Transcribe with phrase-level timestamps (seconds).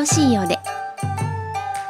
[0.00, 0.58] ろしいようで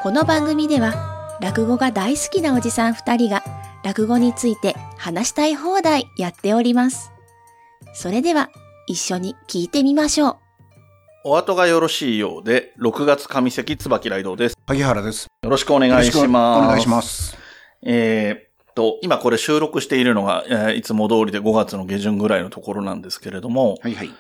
[0.03, 3.45] この番組では落語が大好きなおじさん2人が
[3.85, 7.13] 落語について話したい放題やっております
[7.95, 8.51] それでは
[8.89, 10.37] 一緒に聞いてみましょう
[11.23, 14.57] お後がよろしいようで、6月上関椿雷道です。
[14.67, 15.27] 萩原です。
[15.43, 16.65] よろしくお願いします。
[16.65, 17.37] お願いします。
[17.83, 24.11] えーっと、今これ収録しているのが、えーいつも通りで5月の下旬ぐらいのところなんですけれども、はいはい。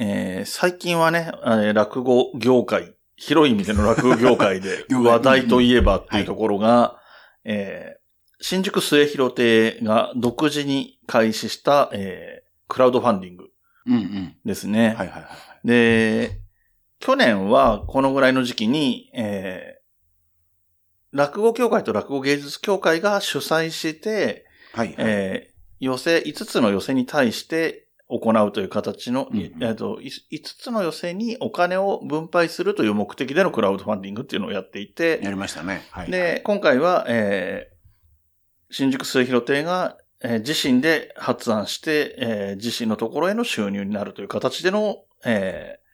[0.00, 7.00] えー最近はね、えー落語業界、広い意味での落語業界で 話題といえばっていうところが、
[7.44, 7.96] えー
[8.38, 13.46] 新宿末広亭が独自に開始した、えークラウドファンディング
[13.86, 14.36] うんうん。
[14.44, 14.88] ですね。
[14.88, 15.66] はいはいはい。
[15.66, 16.40] で、
[16.98, 24.44] 去年はこのぐらいの時期に、えー落語協会と落語芸術協会が主催して、
[24.74, 24.94] はい、はい。
[24.98, 30.10] えー寄せ、5つの寄せに対して行うという形の、うんうんえっと、5
[30.60, 35.82] つの寄せにお金を分配するという目的でのクラウドファンディングっていうのをやっていて、やりましたね。
[35.90, 36.10] はい。
[36.10, 37.76] で、今回は、えー
[38.68, 45.86] 新宿末広亭が、えー自身で発案して、えー自身のところへの収入になるという形での、えー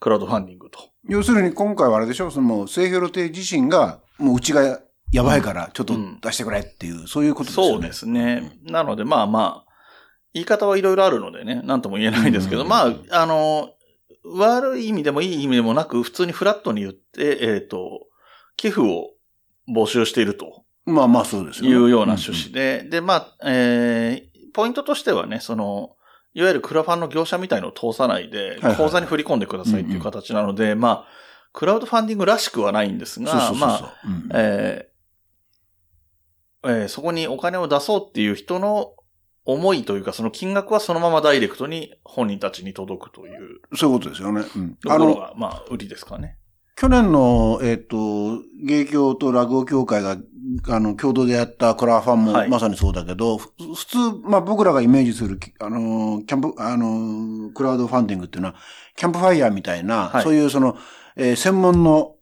[0.00, 0.78] クラウドファンディングと。
[1.08, 2.30] 要するに今回はあれでしょ？
[2.30, 4.80] その、末広亭自身が、もううちが
[5.12, 7.72] やばいから、ちょっと出してくれっていう、そういうことですよね。
[7.72, 8.58] そうですね。
[8.64, 9.69] なので、まあまあ、
[10.32, 13.70] 言い方はいろいろあるのでね、なんとも言えないですけど、うんまあ、あの、
[14.24, 18.06] 悪い意味でもいい意味でもなく、普通にフラットに言って、えっ、と、
[18.56, 19.10] 寄付を
[19.68, 20.64] 募集していると。
[20.84, 21.76] まあまあそうですよね。
[21.76, 25.96] いうような趣旨で、で、まあ、えーポイントとしてはね、その、
[26.34, 31.08] いわゆるクラファンの業者みたいのを通さないではい、口座に振り込んでくださいっていう形なので、まあ、
[31.52, 33.68] クラウドファンディングらしくはないんですが、そうそうそうそう。
[33.68, 34.28] まあ、うん。
[34.34, 34.90] えー
[36.62, 38.92] えーそこにお金を出そうっていう人の
[39.44, 44.42] 思いというか、その金額はそのままダイレクトに本人たちに届くというそういうことですよね。
[44.56, 44.74] うん。
[44.76, 46.36] ところが、まあ、売りですかね。
[46.80, 50.16] 去年の、えっ、と、芸協と落語協会が、
[50.68, 58.54] あの、共同でやったクラファンもはいまさにそうだけど、ふ普通、まあ僕らがイメージする、きあの、キャンプ、あの、クラウドファンディングっていうのは、
[58.96, 60.78] キャンプファイヤーみたいな、はいそういうその、
[61.16, 62.14] えー専門の、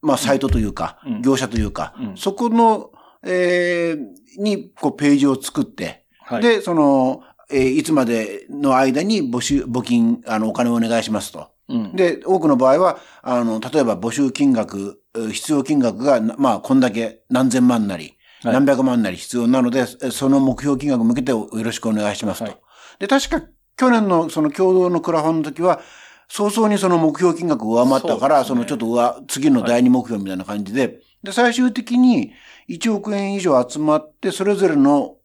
[0.00, 2.92] まあサイトというか、うん業者というか、うんそこの、
[3.24, 6.42] えーに、こう、ページを作って、はい。
[6.42, 11.48] で、その、えーいつまでの間に募集、募金、あの、お金をお願いしますと。
[11.68, 18.14] うん、で、多くの場合は、あの、例えば募集金額、え必要金額が、なまあ、こんだけ何千万なり、はい
[18.52, 22.44] 何百万なり必要なので、えその目標金額に向けてよろしくお願いしますと。
[22.44, 22.56] はい
[22.98, 23.42] で、確か
[23.76, 25.80] 去年のその共同のクラファンの時は、
[26.28, 32.32] 早々にその目標金額を上回ったから、そ,、ねのちょっと上、次の第二目標みたいな感じで、で、最終的に
[32.68, 35.18] 1億円以上集まって、それぞれの、よ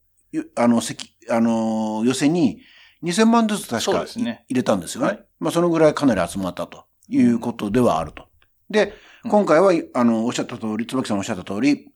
[0.56, 2.62] あの、席、あの、寄せに
[3.03, 5.07] 2000万ずつ確かね入れたんですよね。
[5.07, 8.25] はいまあ、そのぐらいかなり集まったということではあると。
[8.69, 8.91] で、うん
[9.29, 11.91] 今回は、あの、おっしゃった通り、椿さんおっしゃった通り、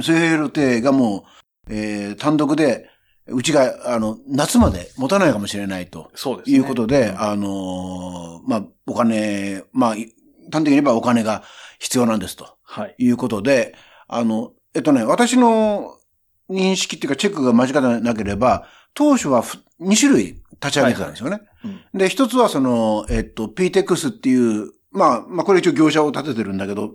[0.00, 1.24] セール亭がも
[1.68, 2.88] う、えー、単独で、
[3.26, 6.56] うちが、あの、夏まで持たないかもしれないとそうですね。
[6.56, 10.14] いうことで、あのーまあ、お金、まあ、い
[10.52, 11.42] 端的に言えばお金が
[11.80, 12.94] 必要なんですとはい。
[12.96, 13.74] いうことで、
[14.06, 15.95] あの、えっとね、私の
[16.50, 21.40] 認識っていうかチェックが間違ってなければ、当初は2種類立ち上げてたんですよね。
[21.64, 26.92] うんで、一つはその、えっと、PTEX っていう、まあ、まあ、これ一応業者を立ててるんだけど、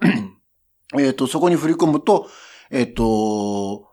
[0.97, 2.29] えっと、そこに振り込むと、
[2.69, 3.87] えっと、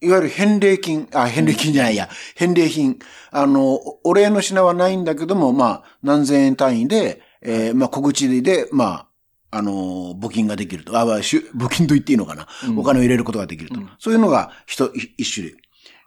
[0.00, 2.98] いわゆる返礼金、あ、返礼金じゃないや、返礼品。
[3.30, 9.08] あの、おお礼の品はないんだけども、まあ、何千円単位で、えーまあ、小口で、まあ、
[9.56, 10.98] あの、募金ができると。
[10.98, 12.46] あ、募金と言っていいのかな。
[12.68, 13.80] うんお金を入れることができると。
[13.80, 15.56] うんそういうのが一一種類。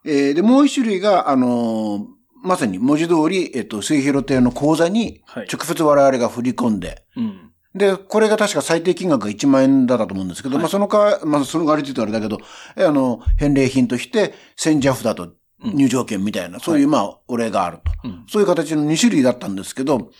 [0.05, 2.05] えーで、もう一種類が、あのー
[2.41, 7.51] まさに文字通り、えっと、末広亭の口座にはい直接我々が振り込んで、うん。
[7.75, 12.39] で、これが確か最低金額が1万円だったと思うんですけど、はいまあそのか、まあその代わりって言うとあれだけど、
[12.77, 17.91] えあの、返礼品として、千ジャフだと入場券みたいな、そういうまあ、お礼があると。
[18.05, 18.25] うん。
[18.27, 20.11] そういう形の2種類だったんですけど、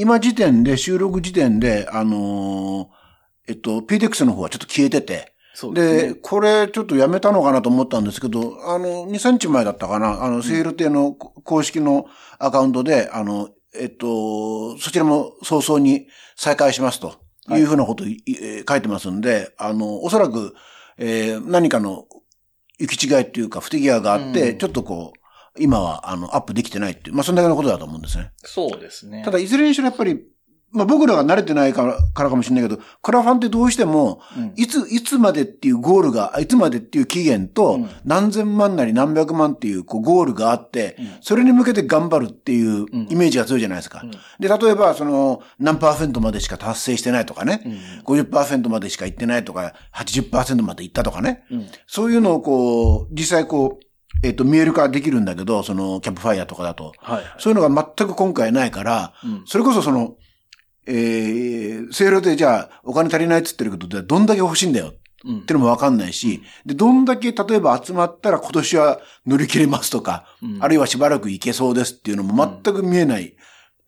[0.00, 2.86] 今時点で、収録時点で、あのー
[3.48, 5.34] えっと、PTX の方はちょっと消えてて、
[5.74, 6.14] で、ね。
[6.14, 12.06] これちょっとやめたのかなと思ったんですけど、あの、2、3日前だったかな、あの、セール亭の公式の
[12.38, 16.06] アカウントで、あの、えっと、そちらも早々に
[16.36, 17.16] 再開しますと。
[17.50, 20.54] いうふうなことをい、えー書いてますんで、あの、おそらく、
[20.98, 22.04] えー何かの
[22.78, 24.58] 行き違いっていうか不手際があって、うん。
[24.58, 25.17] ちょっとこう、
[25.60, 28.32] 今は、あの、アップできてないっていう、まあ、そんだけのことだと思うんですね。
[28.44, 29.22] そうですね。
[29.24, 30.20] ただ、いずれにしろやっぱり、
[30.70, 34.52] まあ僕らが慣れてないからからかもしれないけど、クラファンってどうしても、うん。
[34.56, 37.90] いつ、いつまでっていうゴールが、いつまでっていう期限と、うん。
[38.04, 41.06] 何千万なり何百万っていうこうゴールがあって、うん。
[41.22, 43.08] それに向けて頑張るっていううん。
[43.10, 44.02] イメージが強いじゃないですか。
[44.04, 44.10] うん。
[44.10, 48.16] で、例えば、その、何パーセントまでしか達成してないとかね、うん。
[48.20, 51.66] 50%までしか行ってないとか、80%まで行ったとかね、うん。
[51.86, 53.87] そういうのをこう、実際こう、
[54.22, 56.92] えっ、と、見える化できるんだけど、その、キャンプファイヤーとかだと。
[56.98, 57.24] はいはい。
[57.38, 60.16] そういうのが全く今回ないから、うんそれこそその、
[60.86, 64.94] えー、セールでじゃあお金足りないっつってるけど、どんだけ欲しいんだよ
[65.24, 73.34] うんってのもわかんないし、で、どんだけ例えば集まったら今年は乗り切れますとか、うんあるいはしばらく行けそうですっていうのも全く見えない。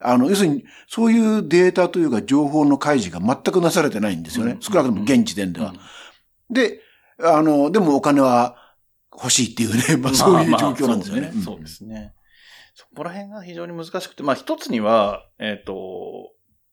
[0.02, 4.52] あの、要するに、そういうデータというか情報の開示が全くなされてないんですよね。
[4.52, 5.74] うん少なくとも現時点では。
[6.50, 6.80] で、
[7.22, 8.56] あの、でもお金は
[9.12, 11.22] 欲しいっていうね、まあそういう状況なんですよね。
[11.22, 12.14] まあまあそうですね。
[12.74, 16.32] そこら辺が非常に難しくて、まあ一つには、えっ、と、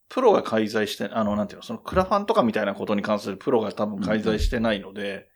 [0.09, 5.27] プロが介在して、あの、なんていうの、そのクラファンとかみたいなことに関するプロが多分介在してないので、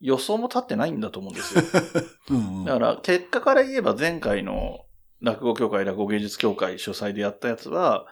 [0.00, 1.62] 予想も立ってないんだと思うんですよ。
[2.30, 4.80] うんうんだから、結果から言えば前回の
[5.20, 8.06] 落語協会、落語芸術協会主催でやったやつは、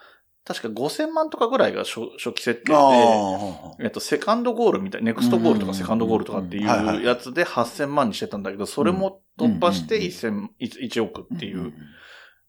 [0.44, 11.72] 確か5000万とかぐらいが初初期設定で、えっと、セカンドゴールみたい、ネクストゴールとかセカンドゴールとかっていうやつで8000万にしてたんだけど、それも突破してうん1000、1億っていう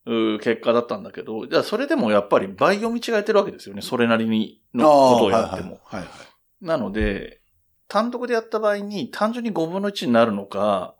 [0.05, 3.81] う結果だったんだけど、じゃあそれでもやっぱり倍読み違えてるわけですよね。
[3.81, 5.79] それなりにのことをやっても。
[5.83, 6.65] はいはいはい。
[6.65, 7.41] なので、
[7.88, 10.95] 単独でやった場合に単純に5分の1になるのか、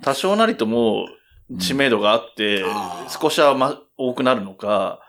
[0.00, 1.06] 多少なりとも
[1.60, 2.64] 知名度があって
[3.08, 5.01] 少しはま多くなるのか、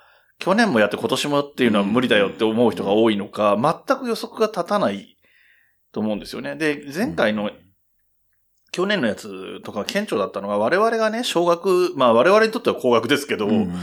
[0.43, 3.57] 去年もやって今年もっていうのは無理だよって思う人が多いのか、
[3.87, 5.17] 全く予測が立たない
[5.93, 6.57] と思うんですよね。
[6.57, 7.49] で、前回の
[8.73, 13.73] 去年のやつとか顕著だったのが、我々がね、少額、まあ我々にとっては高額ですけど、うん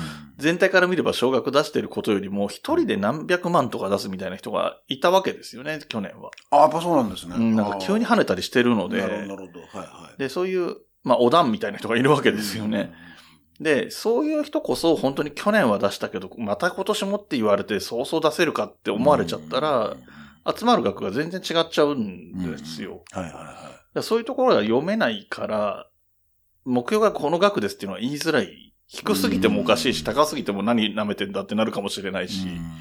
[0.40, 6.30] 全体から見れば少額出してることよりも、一人で何百万とか出すみたいな人がいたわけですよね、去年は。
[6.50, 7.34] あ、やっぱそうなんですね。
[7.36, 9.60] うん、なんか急に跳ねたりしてるのでな、るほど、なるほど。
[9.60, 10.18] はいはい。
[10.18, 12.90] で、そういう、まあ、お団みたいな人がいるわけですよね。
[13.60, 19.96] で、そういう人こそ、本当に去年は出したけど、また今年もって言われて、そうそう出せるかって思われちゃったら、
[20.56, 23.02] 集まる額が全然違っちゃうんですよ。
[23.12, 25.86] はいはいはだからそういうところが読めないから、
[26.64, 28.72] 目標がこの額ですっていうのは言いづらい。
[28.86, 32.28] 低すぎてもおかしいし、高すぎても何舐めてんだってなるかもしれないい。
[32.28, 32.72] し、うん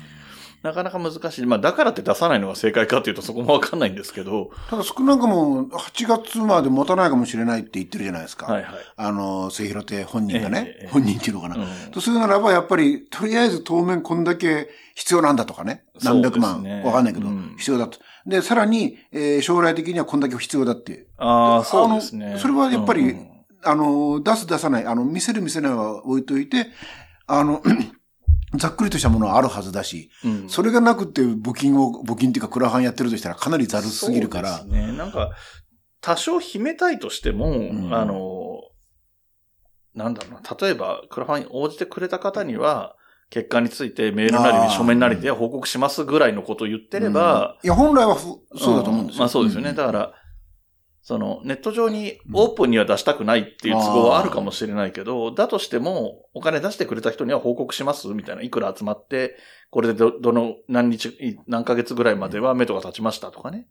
[0.61, 1.45] なかなか難しい。
[1.45, 8.51] まあ、だからって出さないのが正解かっていうとそこもわかんないんですけど、ただ少なくも8月まで持たないかもしれないって言ってるじゃないですか。
[8.51, 8.73] はいはい。
[8.97, 11.55] あの、末広亭本人がね、ええ本人っていうのかな。
[11.55, 15.83] うんとするならば、やっぱり、とりあえず当面こんだけ必要なんだとかね。
[16.03, 16.61] 何百万。
[16.61, 17.99] ねわかんないけど、うん必要だと。
[18.25, 21.07] で、さらに、えー将来的にはこんだけ必要だって。
[21.17, 22.35] ああ、そうですね。
[22.37, 23.29] それはやっぱりうん
[23.63, 26.67] あの、出す出さない、あの、見せる見せないは置いといて、
[27.27, 27.61] あの、
[28.55, 34.57] ざっくりとしたものはあるはずだし、うんそれがなくて募金を、募金っていうかクラファンやってるとしたらかなりざるすぎるから。
[34.59, 34.97] そうですね。
[34.97, 35.31] なんか、
[36.01, 38.61] 多少秘めたいとしても、んあの、
[39.93, 42.95] なんだろうな、例えば、クラファンに応じてくれた方には、
[43.29, 48.21] 結果についてメールなり書面なりで報告しますぐらいのことを言ってれば、うんいや、本来はふ
[48.57, 49.19] そうだと思うんですよ。
[49.19, 49.71] まあそうですよね。
[49.71, 50.13] んだから、
[51.09, 59.35] その、ネット上にオープンには出したくないっていう都合はあるかもしれないけど、だとしても、お金出してくれた人には報告しますみたいな、いくら集まって、
[59.71, 63.65] これでど、どの、何日、何ヶ月ぐらいまでは目処が立ちましたとかね。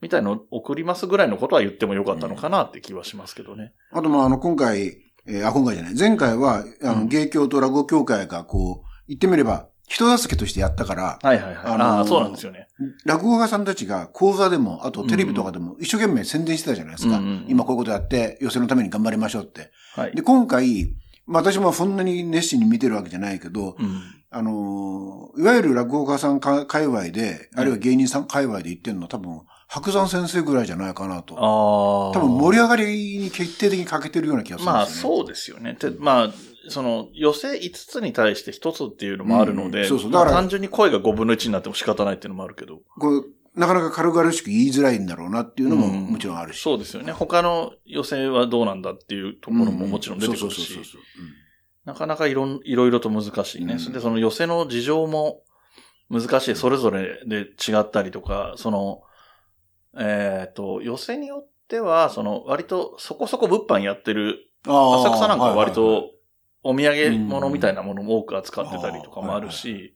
[0.00, 3.72] みたいのを送りますぐらいのことは言ってもよかったのかなって気はしますけどね。
[3.92, 4.96] あと、まあ、あの、今回、
[5.28, 5.94] えーあ、今回じゃない。
[5.96, 11.64] 前回は、あの、うん芸協と落語協会が、こう、言ってみれば、人助けとしてやったから、はいはいはい。
[11.64, 12.68] あのーああ、そうなんですよね。
[13.04, 17.18] 落語家さんたちが講座でも、あとテレビとかでも一生懸命宣伝してたじゃないですか。
[17.18, 19.72] うんうん今こういうことやって、寄せのために頑張りましょうって。
[19.96, 20.14] はい。
[20.14, 20.94] で、今回、
[21.26, 24.00] まあ私もそんなに熱心に見てるわけじゃないけど、うん。
[24.30, 31.34] あのーいわゆる落語家さんか界隈で、あるいは芸人さん界隈で言ってるのは多分、白山先生ぐらいじゃないかなと。
[31.36, 32.12] ああ。
[32.12, 35.16] 多分盛り上がりに決定的に欠けてるような気がするんまあですよね。
[35.16, 35.74] そうですよね。
[35.74, 36.30] てまあ、
[36.68, 42.80] その、寄せ5つに対して1つっていうのもあるので、うんそうそうだからまあ単純に声が5分の1になっても仕方ないっていうのもあるけど。
[42.98, 46.60] こう、なかなか軽々しく言いづらいんだろうなっていうのもうんもちろんあるし。
[46.60, 47.12] そうですよね。
[47.12, 50.78] 他の寄せはどうなんだっていうところももちろん出てくるし
[51.84, 53.74] なかなかいろんいろいろと難しいね。
[53.74, 55.42] うんでその寄せの事情も
[56.10, 56.56] 難しい。
[56.56, 59.02] それぞれで違ったりとか、その、
[59.96, 66.10] えっ、と、寄せによっては、その割とそこそこ物販やってる浅草なんかは割と
[66.62, 69.94] お土産物みたいなものも多く扱ってたりとかもあるし、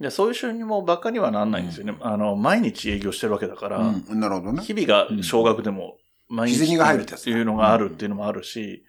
[0.00, 1.96] でそういう収入も馬鹿にはなんないんですよね。
[2.00, 4.62] あの、毎日営業してるわけだから、うん、なるほどね。
[4.62, 5.96] 日々が少額でも
[6.28, 8.84] 毎日日銭が入るっていうのがあるっていうのもあるし、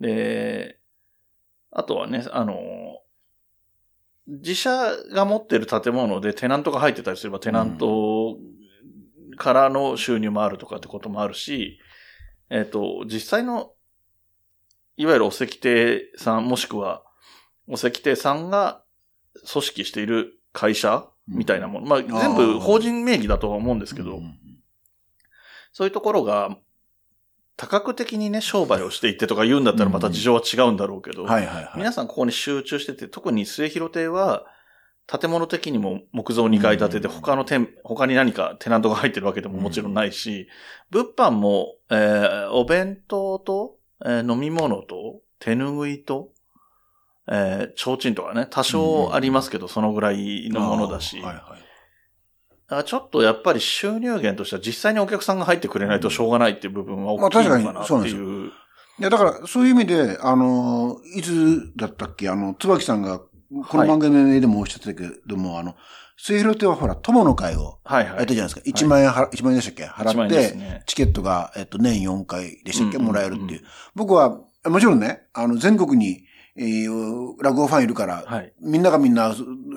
[0.00, 0.78] で、
[1.70, 2.56] あとはね、あの、
[4.26, 8.38] 自社が持ってる建物でテナントが入ってたりすれば、テナント
[9.36, 11.78] からの収入もあるとかってこともあるし、
[12.50, 13.72] えっ、と、実際の、
[14.96, 17.02] いわゆるお石亭さん、もしくは、
[17.68, 18.82] お石亭さんが
[19.52, 21.86] 組織している会社みたいなもの。
[21.86, 24.38] まあ、全部法人名義だとは思うんですけど、うん
[25.72, 26.56] そういうところが、
[27.58, 31.26] 多角的にね、商売をしていってとか言うんだったらまた事情は違うんだろうけど。
[31.76, 34.46] 皆さんここに集中してて、特に末広亭は、
[35.06, 40.48] 建物的にも木造2階建てで、うん他の店、他に何かテナントが入ってるわけでももちろんないし、
[40.88, 46.30] 物販も、えーお弁当と、えー飲み物と、手拭いと、
[47.28, 51.66] えー、提灯とかね、多少ありますけど、そのぐらいのものだし、はいはい。
[52.68, 58.52] だからちょっとやっぱり収入源としては実際にお客さんが入ってくれないとしょうがないっていう部分は大きいのかなってまあ確かにそうなんですいう。
[58.98, 65.76] いや、だから、そういう意味で、あの、いつだったっけ、あの、椿さんが、この番組でもおっしゃってたけども、あの、
[66.18, 68.16] 末広亭はほら、友の会をはいはい。
[68.16, 68.80] やったじゃないですか。
[68.80, 70.82] 1万円払、1万円でしたっけ？1万払って、ね。
[70.86, 73.48] チケットが、えっと、年4回でしたっけ、うんもらえるっていう。
[73.48, 73.62] うんうん
[73.94, 76.24] 僕は、もちろんね、あの、全国に、
[76.56, 78.52] えー、落語ファンいるから、はい。
[78.60, 79.34] みんながみんな、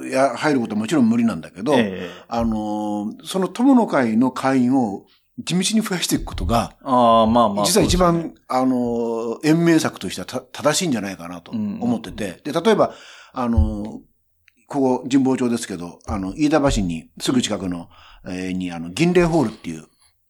[0.10, 5.05] や、入ることはもちろん無理なんだけど、ええあのーその友の会の会員を
[5.43, 7.65] 地道に増やしていくことが、ああ、まあまあ。
[7.65, 12.93] 実は一番、あのー延命策としてはた正しいんじゃないかなとうん思ってて、で、例えば、
[13.34, 14.00] あのー
[14.70, 17.90] ここ、神保町ですけど、あの、飯田橋に、すぐ近くの、
[18.26, 19.82] えーに、あの、銀霊ホールっていう、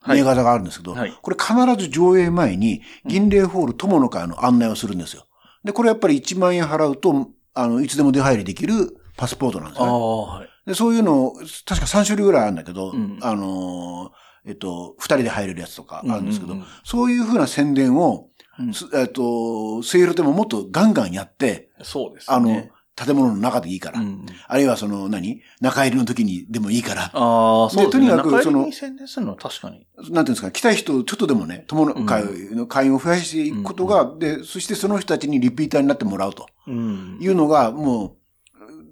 [0.02, 5.28] はい名画座があるんですけど、はいこれ必ず上映前に、銀霊ホール友の会の案内をするんですよ。
[5.66, 9.88] で、これやっぱり1万円払うと、あの、いつでも出入りできるパスポートなんですね。
[9.90, 10.70] はい。
[10.70, 11.34] で、そういうの、
[11.66, 22.36] 確か3種類ぐらいあるんだけど、うんあのーえっと、二人で入れるやつとかあるんですけど、うんうんうんそういうふうな宣伝を、うんすえっと、セールでももっとガンガンやって、そうですね。
[22.36, 22.64] あの、
[23.06, 27.90] 建物の中でいいから、うん、あるいはその何、中入りの時にでもいいから、ああ、そうですね。
[27.92, 29.34] とにかくそのに宣伝するの？
[29.34, 29.88] は確かに。
[29.98, 36.48] なんていうんですか、来た人、ちょっとでもね、友の会の会員を増やしていくことが、で、そしてその人たちにリピーターになってもらうと。
[36.68, 37.18] うん。
[37.22, 38.16] いうのが、もう、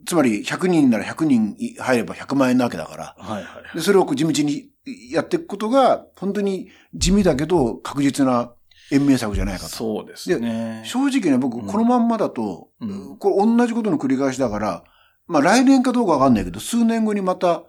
[0.06, 3.76] つまり100人なら100人入れば100万円なわけだから、はいはい。
[3.76, 4.70] で、それをこう地道に
[5.12, 8.54] やっていくことが、本当に地味だけど確実な
[8.92, 9.70] 延命策じゃないかと。
[9.70, 10.82] そうですね。
[10.86, 14.84] 正直ね、僕、うんこのまんまだと、うんこれ同じことの繰り返しだから、
[15.28, 17.64] まあ来年かどうかわかんないけど、数年後にまた、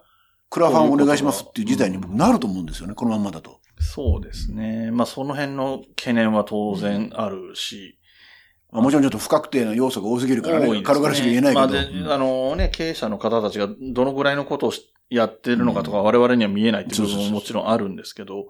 [0.49, 3.59] クラファンお願いしますっていう時代に僕なると思うんですよね、このまんまだと。
[3.79, 4.91] そうですね。
[4.91, 7.97] まあその辺の懸念は当然あるし。
[8.71, 11.59] まあもちろんちょっと不確定な要素が多すぎるからね、多いです軽々しく言えないけど。
[11.59, 18.45] まあであのね、経営者の方たちがどのぐらいのことをしやってるのかとか我々には見えないっていう部分ももちろんあるんですけど、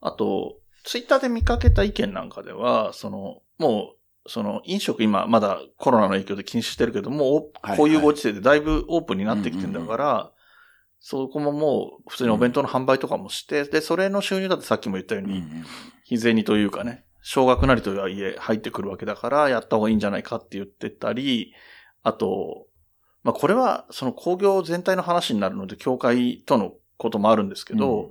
[0.00, 0.56] あと、
[0.88, 3.92] ツイッターで見かけた意見なんかでは、その、も
[4.24, 10.32] う、その飲食今まだコロナの影響で禁止してるけども、はいこういうご時世でだいぶオープンになってきてんだから、
[10.98, 15.64] そこももう普通にお弁当の販売とかもして、で、それの収入だってさっきも言ったように、うんうん
[16.04, 21.52] 日銭というかね、少額なりとはいえ入ってくるわけだから、やった方がいいんじゃないかって言ってたり、
[22.02, 22.66] あと、
[23.24, 28.10] まあこれはその工業全体の話になるので、協会とのこともあるんですけど、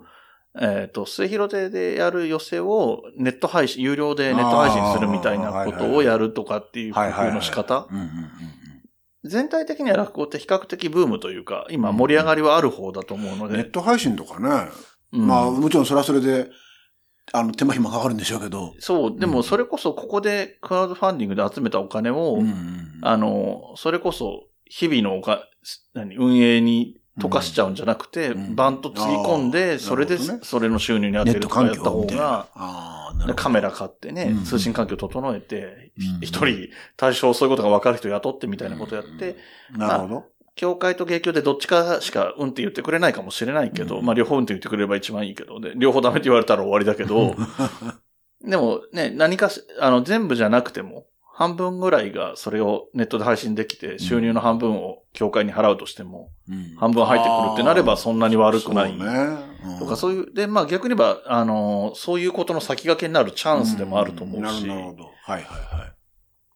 [0.59, 7.87] えっ、と、末広亭でやる寄せをネット配信、有料でネット配信するみたいなことをやるとかっていう工夫の仕方。
[7.89, 8.11] うんうんうん
[9.23, 13.57] 全体的には落語って比較的ブームというか、今盛り上がりはある方だと思うので。
[13.57, 14.69] ネット配信とかね、
[15.11, 15.27] うん。
[15.27, 16.49] まあもちろんそれはそれで、
[17.33, 18.73] あの、手間暇かかるんでしょうけど。
[18.79, 22.99] そう、でもそれこそここでクラウドファンディングで集めたお金を、うんうん。
[23.01, 25.43] あの、それこそ、日々のおか、
[25.93, 28.55] 何、運営に溶かしちゃうんじゃなくて、うん。
[28.55, 30.39] バンとつぎ込んあで、ーそれで、ね。
[30.43, 31.81] それの収入に当てるとかやった。
[31.81, 32.47] 方が、
[33.35, 34.43] カメラ買ってね、うん。
[34.43, 36.21] 通信環境整えて、うん。
[36.21, 39.35] 一人、対象そういうことが分かる人雇ってみたいなことやって、
[39.71, 40.25] なるほど。
[40.55, 44.05] 協会と芸協でどっちかしかうんって言ってくれないかもしれないけど、うん。
[44.05, 47.35] まあ両方うんって言ってくれれば一番いいけど、で、両方ダメって言われたら終わりだけど、
[48.43, 51.05] でもね、何かし、あの、全部じゃなくても、
[51.37, 56.75] 半分ぐらいがそれをネットで配信できて、収入の半分を協会に払うとしても、うん。
[56.77, 58.97] 半分入ってくるってなればそんなに悪くない。
[59.77, 64.67] とかそういう、で、まあ逆に言えば、あの、そういうことの先駆けになるチャンスでもあると思うし、ん。
[64.67, 65.03] なるほど。
[65.03, 65.93] はいはいはい。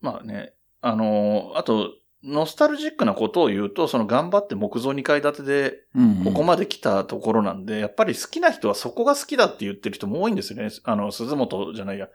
[0.02, 1.92] まあね、あの、あと、
[2.24, 10.70] ノスタルジックなことを言うと、その頑張って木造2階建てで、うんここまで来たところなんで、やっぱり好きな人はそこが好きだって言ってる人も多いんですよね。
[10.84, 12.10] あの、鈴本じゃないや、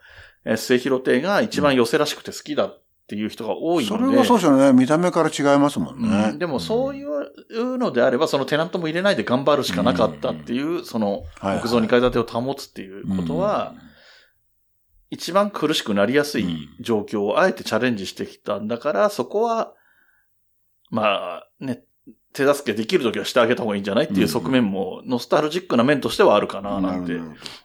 [0.45, 4.05] えー末広亭が一番寄せらしくて好きだっていう人が多いので。
[4.05, 4.71] それはそうですよね。
[4.71, 6.31] 見た目から違いますもんうね。
[6.31, 13.75] んでもそういうのであれば、そのテナントも入れないで頑張るしかなかったっていう、そのはい木造2階建てを保つっていうことは、
[15.09, 19.73] 一番苦しくなりやすい状況をあえてチャレンジしてきたんだから、そこは
[20.89, 21.83] まあ、ね、
[22.37, 27.13] 手助けできるときはしてあげた方がいいんじゃないっていう側面も、ノスタルジックな面としてはあるかな、なんて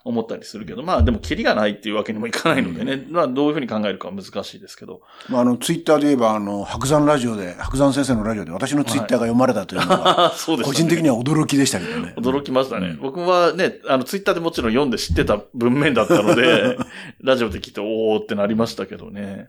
[0.02, 5.02] 思ったりするけど、まあでも、キリがないっていうわけにもいかないのでね、まあどういうふうに考えるかは難しいですけど。
[5.28, 12.14] まあ、あの、ツイッターで言えば、あの、白山ラジオで、白山先生のラジオで私のツイッターが読まれたというのが、 そうです個人的には驚きでしたけどね。
[12.16, 12.86] 驚きましたね。
[12.86, 16.78] うん僕はね、あの、ツイッターでもちろん読んで知ってた文面だったので、
[17.20, 19.48] ラジオで聞いて、おーってなりましたけどね。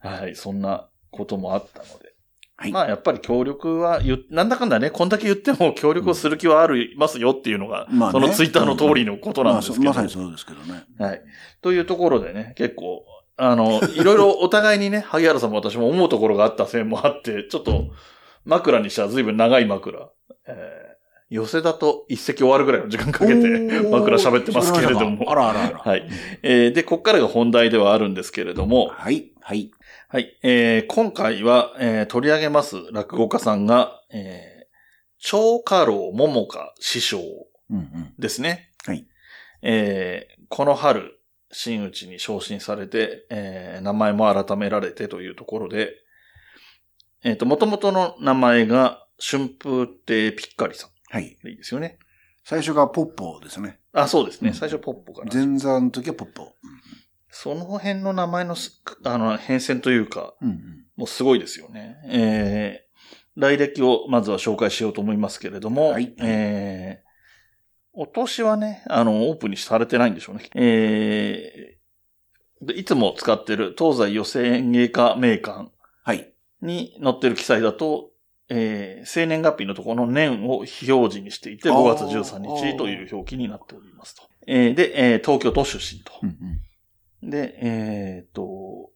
[0.00, 2.11] はい、そんなこともあったので。
[2.62, 4.00] はいまあ、やっぱり協力は
[4.30, 9.84] なんだかんだね、こんだけ言っても協力をする気はありますよっていうのが、まあねそのツイッターの通りのことなんですけど。
[9.84, 10.84] まあそまさにそうですけどね。
[10.98, 11.22] はい。
[11.60, 13.04] というところでね、結構、
[13.36, 17.90] あの、いろいろお互いにね、萩原さんも私も思うところがあった線もあって、ちょっと、
[18.44, 19.98] 枕にしては随分長い枕。
[20.46, 20.92] えー
[21.32, 23.38] 寄せだと一席終わるぐらいの時間かけて
[23.90, 25.30] 枕喋ってますけれども。
[25.30, 25.78] あらあらあら。
[25.78, 26.06] はい。
[26.42, 29.32] えーで、こっからが本題ではあるんですけれども、はい。
[29.40, 29.70] はい。
[30.12, 30.38] はい。
[30.42, 34.66] えー今回は、えー取り上げます落語家さんが、えー、
[35.18, 37.18] 長家老桃花師匠
[37.70, 38.14] うんうん。
[38.18, 38.72] ですね。
[38.84, 39.06] はい。
[39.62, 41.18] えーこの春、
[41.50, 45.94] 真打ちに昇進されて、えー名前も改められてというところで、
[47.24, 51.38] えっ、と、元々の名前が春風亭ピッカリさんはい。
[51.42, 51.98] でいいですよね。
[52.44, 53.78] 最初がポッポですね。
[53.94, 54.50] あ、そうですね。
[54.50, 55.30] うん最初ポッポかな。
[55.32, 56.52] 前座の時はポッポ。
[57.34, 60.84] その辺の名前のす、あの、変遷というか、うんうん。
[60.96, 61.96] もうすごいですよね。
[62.04, 67.08] えー、来歴をまずは紹介しようと思いますけれども、はいえー、
[67.94, 70.50] お年はね、あの、オープンにされてないんでしょうね。
[70.54, 75.70] えー、でいつも使ってる東西予選演芸家名鑑
[76.04, 76.34] はい。
[76.60, 78.10] に載ってる記載だと、
[78.50, 84.22] えー、生年月日のところの年を非表示にしていて、あー5月13日という表記になっておりますと。
[84.46, 86.12] えーで、えー東京都出身と。
[86.22, 86.36] うんうん。
[87.22, 88.90] で、えっ、と、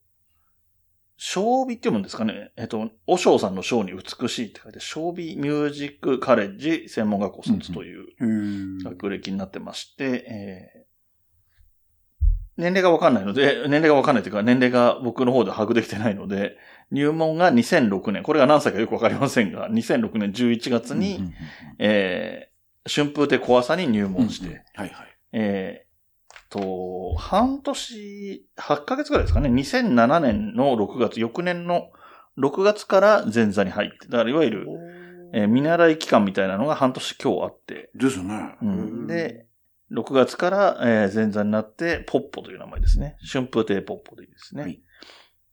[1.19, 2.53] 小美って読むんですかね。
[2.57, 10.87] えっ、と、お尚さんの章に美しいって書いて、小美ミュージックカレッジ専門学校卒という学歴になってまして、えー
[12.59, 16.57] 年齢がわかんないので、年齢がわかんないというか、年齢が僕の方で把握できてないので、
[16.91, 21.35] 入門が2006年、これが何歳かよくわかりませんが、2006年11月に、うんうんうん
[21.79, 22.57] えー
[22.89, 25.19] 春風亭小朝に入門して、うんうんはいはい。
[25.33, 25.86] えー
[26.49, 29.49] と、半年、8ヶ月ぐらいですかね。
[29.51, 31.91] 2007年の6月、翌年の
[32.39, 34.67] 6月から前座に入って、だからいわゆる、
[35.33, 38.57] えー見習い期間みたいなのが半年今日あって、ですよね。
[38.63, 39.47] うんで、
[39.91, 43.17] 6月から、えー前座になって、ポッポという名前ですね。
[43.31, 44.63] 春風亭ポッポでいいですね。
[44.63, 44.81] はい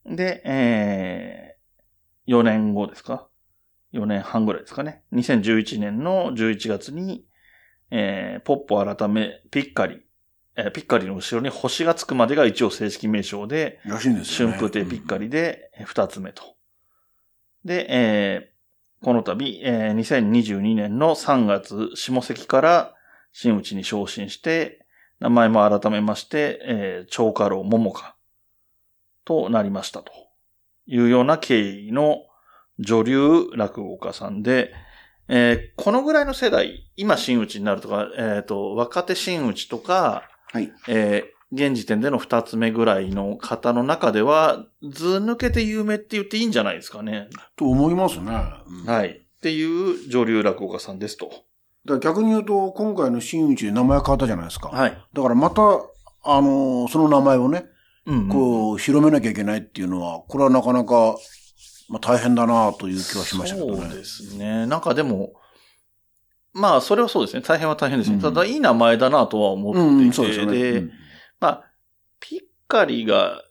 [0.06, 3.28] で、えー、4年後ですか
[3.94, 5.04] ?4 年半ぐらいですかね。
[5.14, 7.26] 2011年の11月に、
[7.90, 10.02] えー、ポッポ改め、ピッカリ。
[10.56, 14.56] えーピッカリの後ろに星がつくまでが一応正式名称で、らしいんですよね。
[14.56, 16.56] 春風亭ピッカリでえー二つ目と。
[17.66, 18.54] で、えー
[19.04, 22.94] この度、えー2022年の3月、下関から
[23.34, 24.86] 新内に昇進して、
[25.20, 28.16] 名前も改めまして、えー長家老桃花
[29.26, 30.12] となりましたと
[30.88, 32.26] いうような経緯の
[32.80, 34.74] 女流落語家さんで、
[35.28, 40.72] えーこのぐらいの世代、今新内になるとか、えっ、と、若手新内とか、はい。
[40.88, 47.28] えー現時点での二つ目ぐらいの方の中では、図抜けて有名って言っていいんじゃないですかね。
[47.56, 48.32] と思いますね。
[48.68, 49.10] うんはい。
[49.10, 51.28] っていう女流落語家さんですと。
[51.28, 51.44] だか
[51.94, 54.70] ら逆に言うと、今回の真打ちで名前変わったじゃないですか。
[54.70, 54.98] はい。
[55.14, 57.66] だからまた、あのーその名前をね、
[58.08, 61.16] うんうんこう、広めなきゃいけないっていうのは、これはなかなか、
[61.88, 63.80] まあ大変だなという気はしましたけどね。
[63.90, 64.66] そうですね。
[64.66, 65.34] なんかでも、
[66.54, 67.42] まあ、それはそうですね。
[67.42, 68.18] 大変は大変ですね。
[68.18, 70.52] うんただ、いい名前だなとは思うん、うん、っていて、そうですよね。
[70.52, 70.92] でうん
[71.40, 71.64] まあ、
[72.20, 73.44] ピッカリが、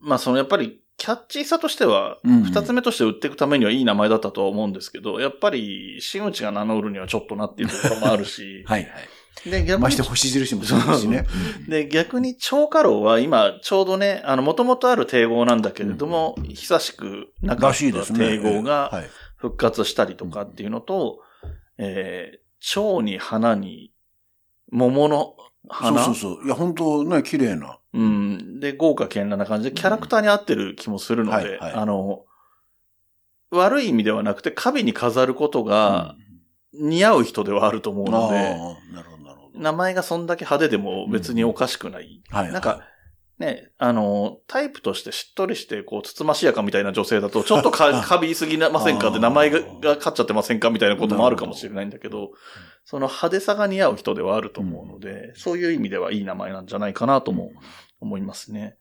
[0.00, 9.50] まあ、そのやっぱり、キャッチーさとしては、うん二つ目として売っていくためにはいい名前だったとは思うんですけど、やっぱり、真打ちが名乗るにはちょっとなっていうところもあるし、 はいはい。
[9.50, 11.26] で、逆にまして、星印もそうですしね。
[11.68, 17.74] で、逆に長家老は今、ちょうどね、あの、もともとある帝号なんだけれども、久しくなかっ。
[17.74, 17.78] た
[18.14, 19.10] 帝号がはい。
[19.36, 21.20] 復活したりとかっていうのと、
[21.76, 23.92] えー、蝶に花に、
[24.72, 25.36] 桃の
[25.68, 26.02] 花？
[26.02, 26.46] そうそうそう。
[26.46, 27.78] いや、本当ね、綺麗な。
[27.92, 28.58] うん。
[28.58, 32.24] で、豪華絢爛な感じで、キャラクターに合ってる気もするので、はいはいあの、
[33.50, 36.16] 悪い意味ではなくて、壁に飾ることが
[36.72, 39.60] 似合う人ではあると思うので、なるほど、なるほど。
[39.60, 42.22] 名前がそんだけ派手でも別におかしくない。
[42.30, 42.52] はい。
[42.52, 42.80] なんか、
[43.38, 52.30] ね、あの、タイプとしてしっとりして、こう、つつましやかみたいな女性だと、ちょっとか、かびすぎませんかって、名前がが勝っちゃってませんかみたいなこともあるかもしれないんだけど、
[52.84, 57.50] その派手さが似合う人ではあると思うので、そういう意味ではいい名前なんじゃないかなとも
[58.00, 58.76] 思いますね。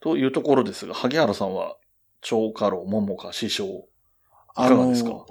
[0.00, 1.76] というところですが、萩原さんは、
[2.20, 3.88] 長家老桃花師匠。
[4.54, 5.26] あいかがですか？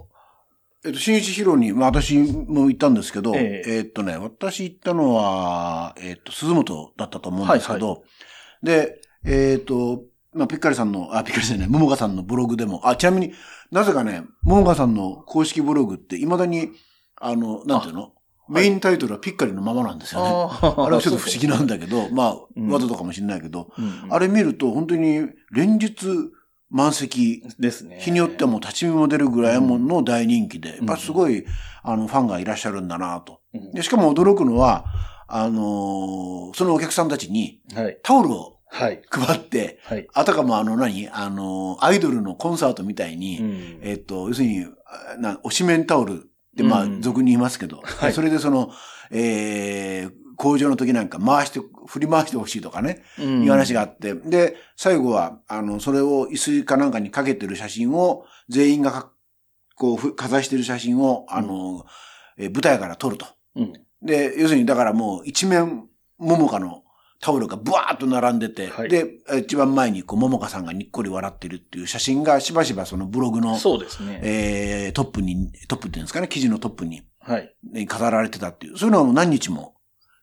[0.85, 3.75] えっと、新一広に、まあ私も行ったんですけど、ええ。
[3.77, 8.03] えっとね、私行ったのは、えっと、鈴本だったと思うんですけど、
[8.63, 13.33] で、えっと、まあ、ピッカリさんの、あ、ピッカリさんね、桃花さんのブログでも、あ、ちなみに
[13.71, 16.71] なぜかね、桃花さんの公式ブログって、未だに、
[17.19, 18.13] あの、なんていうの
[18.49, 20.29] メインタイトルはピッカリのままなんですよね。
[20.29, 25.21] ああれはちょっと不思議なんだけど、 まあ、うんわざとかもしれないけど、うんあれ見ると本当に
[25.51, 25.95] 連日
[26.69, 27.99] 満席、ですね。
[27.99, 31.45] 日によってはもう立ち見も出るぐらいもの大人気で、やっぱすごい、
[31.83, 33.41] あの、ファンがいらっしゃるんだなと。
[33.53, 34.85] うんで、しかも驚くのは、
[35.35, 37.97] あのーそのお客さんたちにはい。
[38.03, 39.01] タオルをはい。
[39.09, 40.07] 配って、はい。
[40.13, 48.71] あたかもあの何、あのーアイドルのコンサートみたいに、うんえっと、要するに、あな、推しメンタオルって、まあう、ん俗に言いますけど、はいそれでその、
[49.11, 59.11] えー、工場の時なんか回して、振り回してほしいとかね、うんいう話があって、で、最後は、あの、それを椅子かなんかにかけてる写真を、全員がか
[59.75, 61.85] こうふ、かざしてる写真を、あの、
[62.37, 63.27] えー舞台から撮ると。
[63.55, 63.73] うん。
[64.03, 65.87] で、要するに、だからもう一面、
[66.17, 66.83] 桃花の
[67.19, 74.19] タオルがブワーッと並んでて、はいで、一番前にこう、桃花さんがにっこり笑ってるっていう写真がしばしばそのブログの、そうですね。
[74.23, 77.55] えー、トップに、トップっていうんですかね、記事のトップに、はい。
[77.71, 79.75] ね飾られてたっていう、そういうのはもう何日も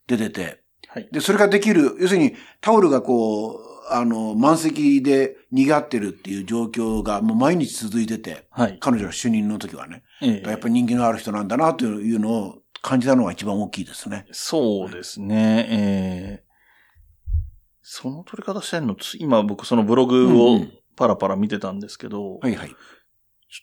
[0.07, 1.09] 出てて、はい。
[1.11, 8.79] で、それができる、要するにタオルがこう、あの、満席で賑ってるっていう状況がもう毎日続いてて、はい。
[8.79, 14.27] 彼女が主任の時はね、ええやっぱり人気のある人なんだなというのを感じたのが一番大きいですね。
[14.33, 15.67] そうですね。
[15.71, 16.51] えー
[17.93, 22.69] その撮り方してんの、つ今僕そのブログうんをうんパラパラ見てたんですけど、はいはい。
[22.69, 22.77] ちょっ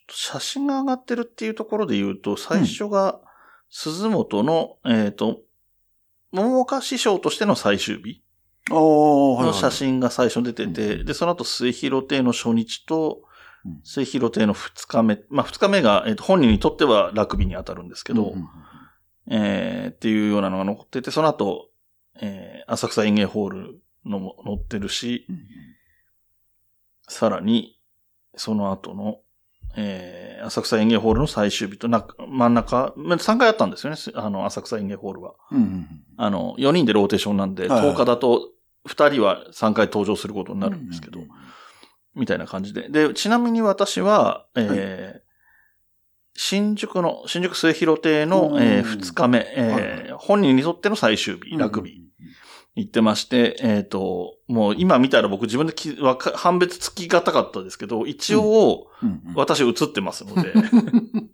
[0.08, 3.22] と写真が上がってるっていうところで言うと、最初が
[3.70, 5.42] 鈴本の、えっ、と、
[6.32, 8.22] 桃岡師匠としての最終日。
[8.70, 13.22] の写真が最初に出てて、うんで、その後末広亭の初日と
[13.66, 18.48] うん、末広亭の二日目、まあ二日目が、えっ、と、本人にとってはラグビーに当たるんですけど、うんうんうん
[19.30, 21.70] えーっていうようなのが残ってて、その後、
[22.22, 25.40] えー浅草園芸ホールのも載ってるし、うん
[27.10, 27.80] さらに、
[28.36, 29.20] その後の、
[29.76, 35.36] えー浅草園芸ホールの最終日と、な真ん中、まあ3回あったんですよね、すあの、浅草園芸ホールは。
[35.52, 35.88] うんうん
[36.18, 38.50] あの、4人でローテーションなんで、はいはい10日だと
[38.88, 41.28] 2人は3回登場することになるんですけど、うん
[42.16, 42.90] みたいな感じで。
[42.90, 45.27] で、ちなみに私は、えー
[46.38, 52.08] 新宿の、新宿末広亭の、うんえ2日目、えー本人にとっての最終日、うんラグビー。
[52.76, 58.88] 行ってまして、えっ、と、もう今見たら僕自分できわか判別つきがたかったですけど、一応、
[59.34, 60.54] 私映ってますので、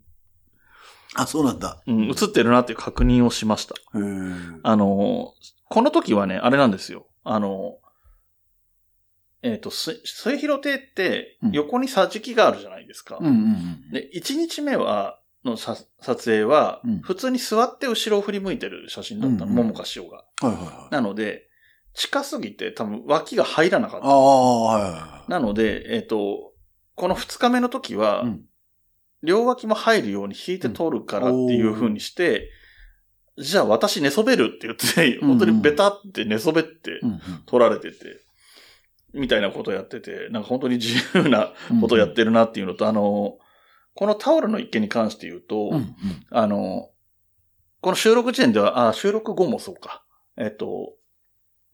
[1.16, 1.84] あ、そうなんだ。
[1.86, 3.76] うん、映ってるなっていう確認をしました。
[4.64, 5.34] あの、
[5.70, 7.08] この時はね、あれなんですよ。
[7.26, 7.78] あの、
[9.44, 13.18] えっ、と、す末広亭ってうん横に桟敷があるじゃないですか。
[13.20, 13.92] うんうんうん。
[13.92, 20.18] で、1日目は、のさ撮影はうん、普通に座って後ろを振り向いてる写真だったの、うんうん桃花師匠が。
[20.18, 20.94] はいはいはい。
[20.94, 21.50] なので、
[21.94, 24.08] 近すぎて多分脇が入らなかった。
[24.08, 25.32] ああ、はいはいはい。
[25.32, 26.54] なので、えっ、と、
[26.96, 28.42] この2日目の時は、うん
[29.24, 32.50] 両脇も入るように引いて撮るからっていう風にして、
[33.38, 38.20] じゃあ私寝そべるって言って、うん本当にベタって寝そべってうん撮られてて、
[39.14, 41.82] みたいなことやってて、なんか本当に自由なうん。
[41.82, 43.38] ことをやってるなっていうのと、あの、
[43.96, 45.96] このタオルの一件に関して言うと、うんうん。
[46.32, 46.90] あの、
[47.82, 50.04] この収録時点では、あ、収録後もそうか。
[50.38, 50.94] えっと、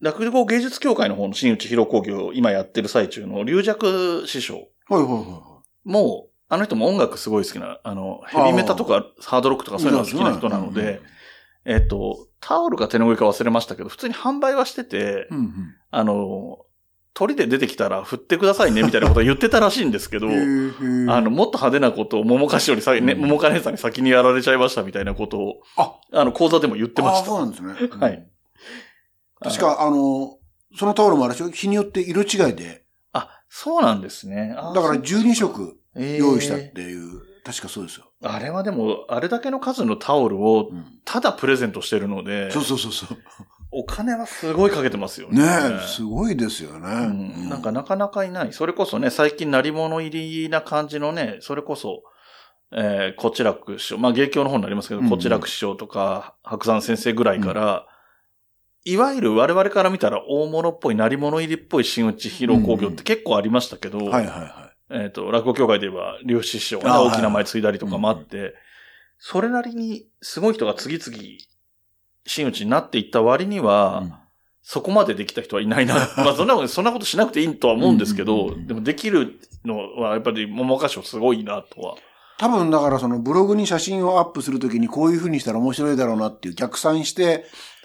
[0.01, 4.69] 落語芸術協会の方の新内広工業を今やってる最中の龍尺師匠。
[4.87, 11.01] はいはいはもう、あの人も音楽すごい好きな、あの、ヘビメタとかハードロックとかそういうのが好きな人なので、
[11.65, 15.75] えっと、タオルか手ぬぐいか忘れましたけど、普通に販売はしててい。、うんうん。
[15.91, 16.59] あの、
[17.13, 27.25] 鳥で出てきたら振ってくださいねみたいなことを言ってたらしいんですけど、 あの、もっと派手なことを桃花師匠にさ、ね、うん桃花姉さんに先にやられちゃいましたみたいなことを、あ、あの、講座でも言ってました。
[27.27, 27.73] そうなんですね。
[27.99, 28.27] はい。
[29.41, 30.37] 確か、あの、
[30.77, 31.49] そのタオルもあるでしょ？
[31.49, 34.53] 日によって色違いで、あ、そうなんですね。
[34.57, 38.05] あだから12色用意したっえーていう、確かそうですよ。
[38.23, 43.17] あれはでも、あれだけの数のタオルをうんただプレゼントしてるので、そうそうそうそう。
[43.71, 45.41] お金はすごいかけてますよね。
[45.41, 46.87] ねえ、すごいですよね。
[46.89, 47.61] うん、なん。
[47.61, 48.53] かなかなかいない。
[48.53, 52.01] それこそね、最近鳴り物入りな感じのね、それこそ、
[52.71, 55.11] えー、こちらく師匠、まあ芸協の方になりますけど、うんうん。
[55.11, 57.85] こちらく師匠とか、白山先生ぐらいから、
[58.85, 67.61] いわゆる我々から見たら大物っぽい、鳴り物入りっぽい新内広工業って結構ありましたけど、はいはいはえっ、と、落語協会で言えば、竜師師匠が大きな前継い。
[67.61, 68.55] だりとかもあって、
[69.19, 71.17] それなりにすごい人が次々、
[72.25, 74.13] 真打ちになっていった割には、い。
[74.61, 75.95] そこまでできた人はいないな。
[76.17, 81.95] まあ、そんなこと、そんなことしなくていいとは思うんですけど、うんうんうんうんでもできるのは、やっぱり桃花賞すごいなとは
[82.39, 87.43] 多分だからそのブログに写真をアップするときにこういう風にしたら面白いだろうなっていう逆算して、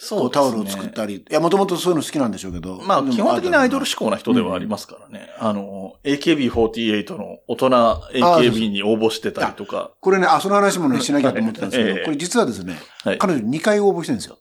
[0.09, 1.17] こうタオルを作ったり。
[1.17, 2.81] いや、もともとそういうの好きなんでしょうけど。
[2.83, 5.29] まあ、基本的にアイドル志向な人ではありますからね。
[5.41, 7.69] あの、AKB48 の大人
[8.15, 9.91] AKB に応募してたりとか。
[10.01, 13.19] これね、あ、その話もね、しなきゃと思ってたんですけど、 ええこれ実はですね、はい。
[13.19, 14.39] 彼女2回応募してるんですよ。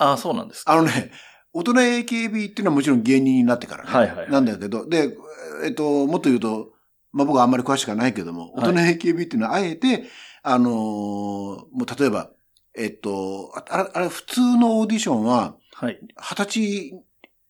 [0.00, 0.72] ああ、そうなんですか。
[0.72, 1.12] あのね、
[1.54, 3.90] 大人 AKB っていうのはもちろん芸人になってからね。
[3.90, 5.16] はいはいはいなんだけど、で、
[5.64, 6.75] えっと、もっと言うと、
[7.16, 10.04] まあ僕はあんまり詳しくはないけども、はい大人 AKB っていうのはあえて、
[10.42, 12.30] あのーもう例えば、
[12.76, 15.98] えっと、ああれ、あれ普通のオーディションは、はい。
[16.20, 16.92] 二十歳、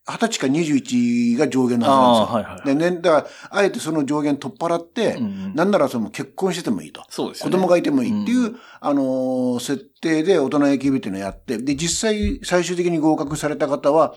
[0.08, 2.34] 二十歳か21が上限のなんですよ。
[2.36, 2.64] はいはい。
[2.64, 7.02] でね、だから、あえてその上限取っ払って、うんうんなんならその結婚しててもいいと。
[7.08, 7.52] そうですよね。
[7.52, 14.14] 子供がいてもいいっていう、うんあのー設定で大人 AKB っていうのをやって、で、実際最終的に合格された方は、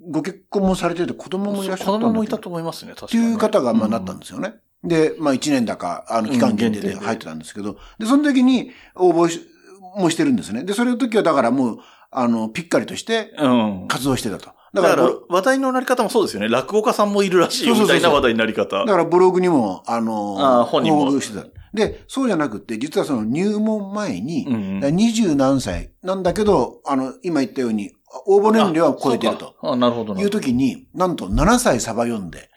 [0.00, 3.24] ご結婚もされてて子供もいらっしゃったんだ子供もいたと思いますね、確かってに。
[3.24, 4.54] いう方が、まあ、なったんでですよね。
[4.86, 9.40] で、まあ、1年だか、あの、期間限定でで入ってたんですけど、で、その時に応募し、
[9.96, 10.64] もしてるんですね。
[10.64, 11.78] で、それの時はだからもう、
[12.10, 13.88] あの、ピッカリとしてうん。
[13.88, 14.46] 活動してたと。
[14.74, 16.48] だか、だからら、話題のなり方もそうですよね。
[16.48, 18.78] 落語家さんもいるらしいよ、みたいな話題になり方。
[18.78, 21.46] だからブログにも、あの、あー本人もしてた。
[21.74, 27.92] で、そうじゃなくて、実はその入門前に、うん二十何歳なんだけど、あの、今言ったように、
[28.26, 29.54] 応募年齢は超えてると。
[29.62, 30.30] あ、なるほどないう。
[30.30, 32.50] 時に、なんと7歳サバ読んで、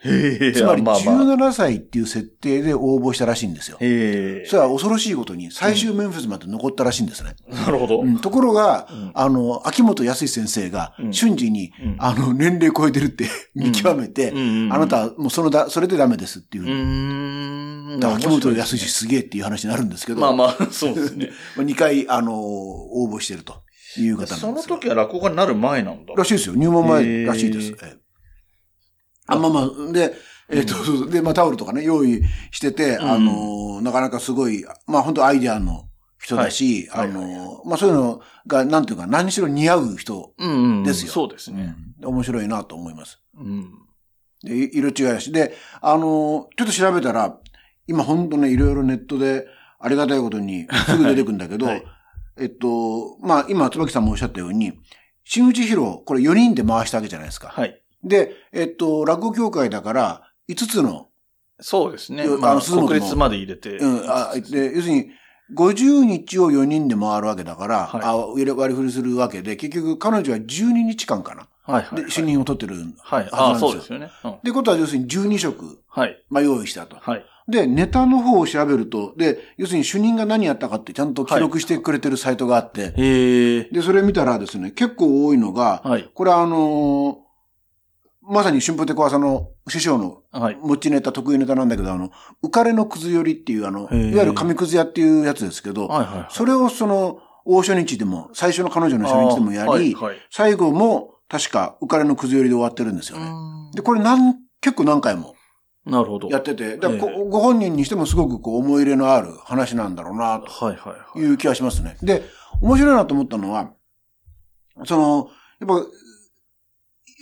[0.54, 3.76] つまりああ17歳っていう設定で応募したらしいんですよ。
[3.80, 4.46] へえ。
[4.46, 7.34] それは恐ろしいことに最終面接まで残ったらしいんですね。
[7.48, 8.00] なるほど。
[8.00, 18.00] うんところが、うんあの、秋元康先生がうん瞬時に、うんあの、年齢超えてるって 見極めて、うんうんうんあなたはもうそのだ、それでダメですっていうう。
[18.00, 21.30] だから秋元康すげえっていう話になるんですけど、まあまあ、そうですね。
[21.56, 23.62] まあ2回、あの、応募してると
[23.98, 26.14] いう方なんですそよの時は落語家になる前なんだ。
[26.14, 26.54] らしいですよ。
[26.54, 27.72] 入門前らしいです。
[27.72, 27.96] ええ
[29.26, 30.14] あ、まあまあ、で、
[30.48, 37.26] えっ、と、そうそうで、まあタオルとかね、用意してて、うんあの、なかなかすごい、まあ本当アイデアの人だし、はいあの、は
[37.64, 40.84] いまあそういうのが、なんていうか、何しろ似合う人、うんうん。
[40.84, 41.74] ですよそうですね。
[41.76, 43.20] うん面白いなと思います。
[43.36, 43.70] うん。
[44.42, 45.32] で、い色違いだし。
[45.32, 47.36] で、あの、ちょっと調べたら、
[47.86, 49.46] 今本当ね、いろいろネットで、
[49.78, 51.84] ありがたいことにすぐ出てくるんだけど、 はい
[52.40, 54.72] えっと、まあ今、椿さんもおっしゃったように、
[55.24, 57.48] 新内博、これ4人で回したわけじゃないですか。
[57.48, 57.80] はい。
[58.02, 61.08] で、えっと、落語協会だから、5つの、
[61.60, 62.26] そうですね。
[62.26, 63.76] まあ、あ国立まで入れて。
[63.76, 65.10] うん、あで、要するに、
[65.54, 71.48] 50日を4人で回るわけだから、はいあ割り振りするわけで、結局彼女は12日間かな。
[71.62, 72.04] はいはい。
[72.04, 72.76] で、主任を取ってる。
[73.00, 73.28] はい。
[73.32, 74.10] ああ、はずなんですよそうですよね。
[74.24, 76.24] うんってことは、要するに12食、はい。
[76.30, 76.96] まあ、用意したと。
[76.96, 77.24] はい。
[77.48, 82.90] で、ネタの方を調べると、で、要するに主任が何やったかってちゃんと記録してくれてるサイトがあって。
[83.70, 86.10] で、それ見たらですね、結構多いのが、はい。
[86.14, 87.30] これはあのー
[88.22, 90.58] まさに春風亭小朝の師匠のはい。
[90.62, 92.10] 持ちネタ、得意ネタなんだけど、あの、
[92.44, 96.34] 浮かれのくず寄りっていう、あの、いわへーゆる紙くず屋っていうやつですけど、はいはい。
[96.34, 100.16] それをその、大初日でも、最初の彼女の初日でもやり、あーはいはい。
[100.30, 103.26] 最後も、確か、浮かれのくず寄りで終わってるんですよね。
[103.26, 105.34] うんで、これなん、結構何回も
[105.86, 106.28] なるほど。
[106.28, 110.72] やってて、だからこええご本人にしてもすごくこう思い入れのある話なんだろうな、とは
[111.16, 111.18] い。
[111.18, 111.96] いう気がしますね。
[112.02, 112.22] で、
[112.60, 113.72] 面白いなと思ったのは、
[114.84, 115.86] その、やっぱ、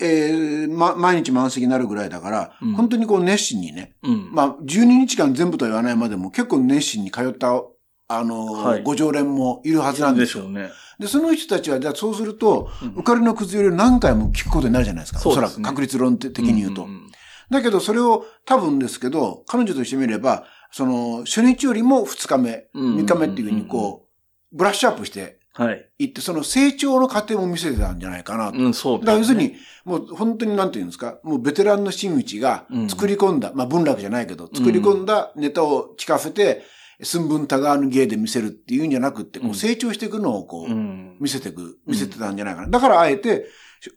[0.01, 4.31] えーま、毎日満席になるぐらいだから、うん本当にこう熱心にね、うん。
[4.33, 7.63] まあ、12日間全部とは言わないまでも結構熱心に通った、
[8.11, 10.27] あのーはいご常連もいるはずなんでよ。
[10.27, 10.71] ですしょうね。
[10.99, 15.21] で、その人たちは、じゃあそうすると、うん浮かれの崩れを何回も聞くことになるじゃないですか。
[15.29, 16.87] おそらくそうですね確率論的に言うと。
[16.87, 17.11] んんん
[17.51, 24.07] だけど、それを多分ですけど、彼女としてみれば、その、初日よりも2日目、うん3日目っていうふうにこ
[24.53, 25.91] う、ブラッシュアップしてはい。
[25.99, 28.59] いって、その成長の過程も見せてたんじゃないかなと。
[28.59, 36.63] うん、そうだから要するに、に、もう本当になんていうんですか、もうベテランの真打ちがうん作り込んだ、まあ文楽じゃないけど、作り込んだネタを聞かせて、
[37.03, 41.17] 寸分たがわぬ芸で見せるっていうんじゃなくって、こうんう成長していくのをこう、うん。
[41.19, 42.69] 見せていく、見せてたんじゃないかな。
[42.69, 43.47] だからあえて、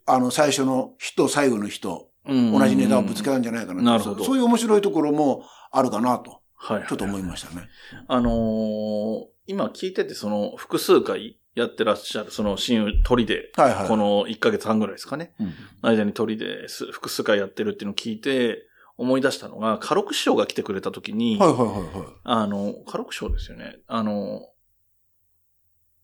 [0.08, 3.82] あの、最初の人、最後の人、同同じネタをぶつけたんじゃないかな。
[3.82, 6.86] なるほどそういう面白いところもあるかなと、はい。
[6.88, 7.68] ちょっと思いましたね。
[8.08, 13.88] あのー今聞いてて、その、複数回やってらっしゃる、その、新鳥で、はいはい。
[13.88, 15.34] この1ヶ月半ぐらいですかね。
[15.40, 22.08] うん、間に鳥です複数回やってるっていうのを聞いて、思い出したのが、カロク師匠が来てくれた時に、はいはいはいはい。
[22.24, 23.80] あの、カロク師匠ですよね。
[23.88, 24.42] あの、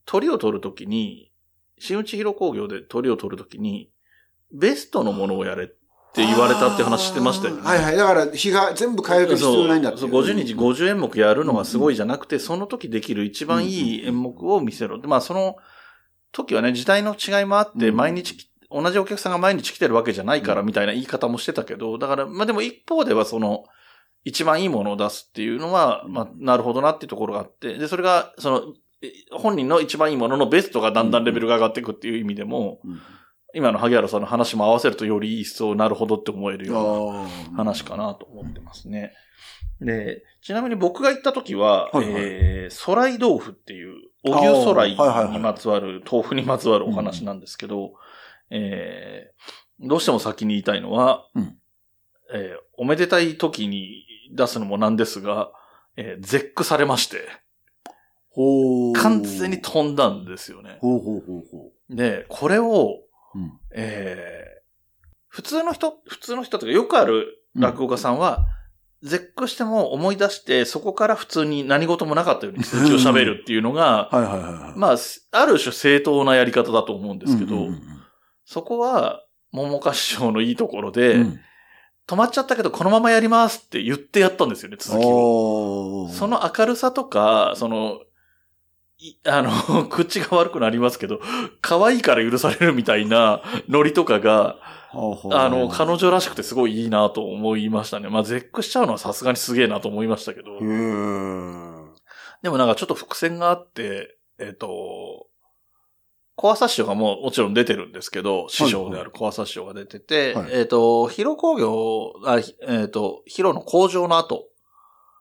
[0.06, 1.32] 鳥を取るときに、
[1.80, 3.92] 新内広工業で鳥を取るときに、
[4.52, 5.68] ベストのものをやれっ
[6.14, 7.62] て言われたって話してましたよね。
[7.62, 7.96] はいはい。
[7.96, 15.00] だから、日が全部変える必要ないんだっていそうそう50日50演目やるのがすごいじゃなくて、その時できる一番いい演目を見せろ。
[15.00, 15.58] でまあその
[16.32, 17.96] 時はね、時代の違いもあって、うん。
[17.96, 23.66] 毎日き、同じお客さんが毎日来てるわけじゃないからみたいな言い方もしてたけど、だから、まあでも一方ではその、
[24.24, 28.62] 一番いいものを出すっていうのは、まあ、なるほどなっていうところがあって、で、それが、その、
[29.02, 33.00] え本人の一番いいもののベストがだんだんレベルが上がっていくっていう意味でも、うん
[33.54, 37.58] 今の萩原さんの話も合わせるとより一層なるほどって思えるような。
[37.58, 39.14] 話かなと思ってますね。
[39.82, 47.94] で、ちなみに僕が行った時は、はいはいえー、ソライ豆腐っていう、お牛ソライあーはいはいはいにまつわる、豆腐にまつわるお話なんですけど、
[48.50, 51.58] えー、どうしても先に言いたいのは、うん
[52.34, 54.06] えーおめでたい時に
[54.36, 55.52] 出すのもなんですが、
[55.96, 57.28] えー絶句されまして。
[58.96, 60.78] 完全に飛んだんですよね。
[60.80, 63.00] ほうほうほうほで、これを、
[63.38, 63.44] う。
[63.44, 63.60] うん。
[63.72, 64.58] えー
[65.38, 68.48] 普通の人、普通の人とかよくある落語家さんは、
[69.04, 74.80] 絶句しても思い出して、そこから普通に何事もなかったように続きを喋るっていうのが、はいはいはいはい。
[74.80, 74.98] まあ、
[75.32, 77.82] ある種正当なやり方だと思うんですけど、うんうんうん
[78.50, 81.40] そこは、桃花師匠のいいところで、うん
[82.10, 86.08] 止まっちゃったけどこのままやりますって言ってやったんですよね、続きを。
[86.10, 88.07] その明るさとか、その、い
[89.26, 91.20] あの、 口が悪くなりますけど、
[91.62, 94.58] 可愛いから許されるみたいなノリとかが、
[95.32, 98.10] あの、彼女らしくてすごいいいなと思いましたね。
[98.10, 100.60] まあ、絶句しちゃうのはさすがにすげえなと思いましたけど。
[102.42, 105.28] でもなんかちょっと伏線があって、えっ、と、
[106.36, 114.48] 小朝師匠がもうもちろん出てるんですけど、師匠である小朝師匠が出てて、はいえっ、と、ヒロ工業、あひえっ、と、ヒロの工場の後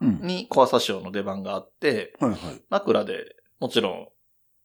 [0.01, 0.21] うん。
[0.21, 2.39] に小朝師匠の出番があって、はいはい。
[2.69, 4.09] 枕でもちろん、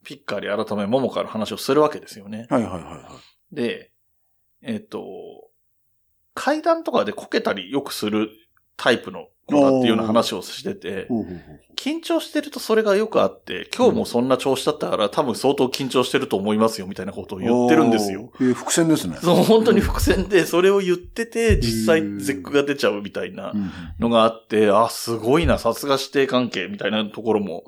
[0.04, 2.48] ピッカリ改め桃花の話をするわけですよね。
[2.50, 3.20] はいはいはいは
[3.52, 3.56] い。
[3.56, 3.92] で、
[4.62, 5.04] えっ、と、
[6.34, 8.30] 階段とかでこけたりよくする
[8.78, 11.08] タイプの子だっていうような話をしてて、
[11.76, 18.32] 緊張してるとそれがよくあって、今日もそんな調子だったから多分相当緊張してると思いますよみたいなことを言ってるんですよ。
[18.40, 19.18] えー伏線ですね。
[19.22, 27.66] そう、本当に伏線でそれを言ってて、実際うん絶句が出ちゃうみたいなうんのがあって、あ、すごいな、さすが指定関係みたいなところも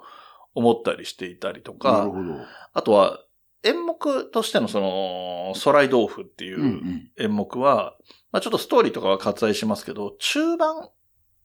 [0.56, 2.36] 思ったりしていたりとなかる、ほど。
[2.74, 3.20] あとは
[3.64, 6.66] 演目としてのその、ソライ豆腐っていうんう。
[6.66, 7.96] うん演目は、
[8.32, 10.90] まあちょっとストーリーとかは割愛しますけど、中盤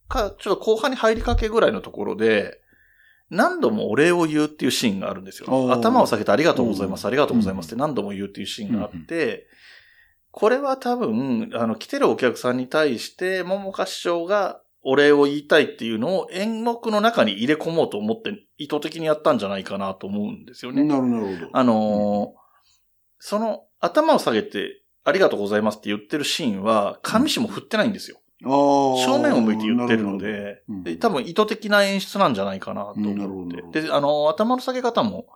[0.09, 2.61] か、ちょっと後半に入りかけぐらいのところで、
[3.31, 5.73] 何度もお礼を言うっていうシーンがあるんですよ。
[5.73, 9.47] 頭を下げてありがとうございます、うんありがとうございますって何度も言うっていうシーンがあって、
[10.31, 20.85] これは多分、あの、来てるお客さんに対して、桃花師匠がお礼を言いたいっていうのを演目の中に入れ込もうと思って意図的にやったんじゃないかなと思うんですよね。
[20.85, 21.51] なるほど。
[21.53, 22.49] あのー
[23.21, 28.21] その頭を下げてありがとうございますって言ってるシーンは、上肢も振ってないんですよ。
[28.45, 30.13] あー正面を向いて言ってるの。
[30.13, 33.83] なでうん、で多分意図的な演出なんじゃないかなと思どって。
[33.83, 35.27] で、あのー頭の下げ方も、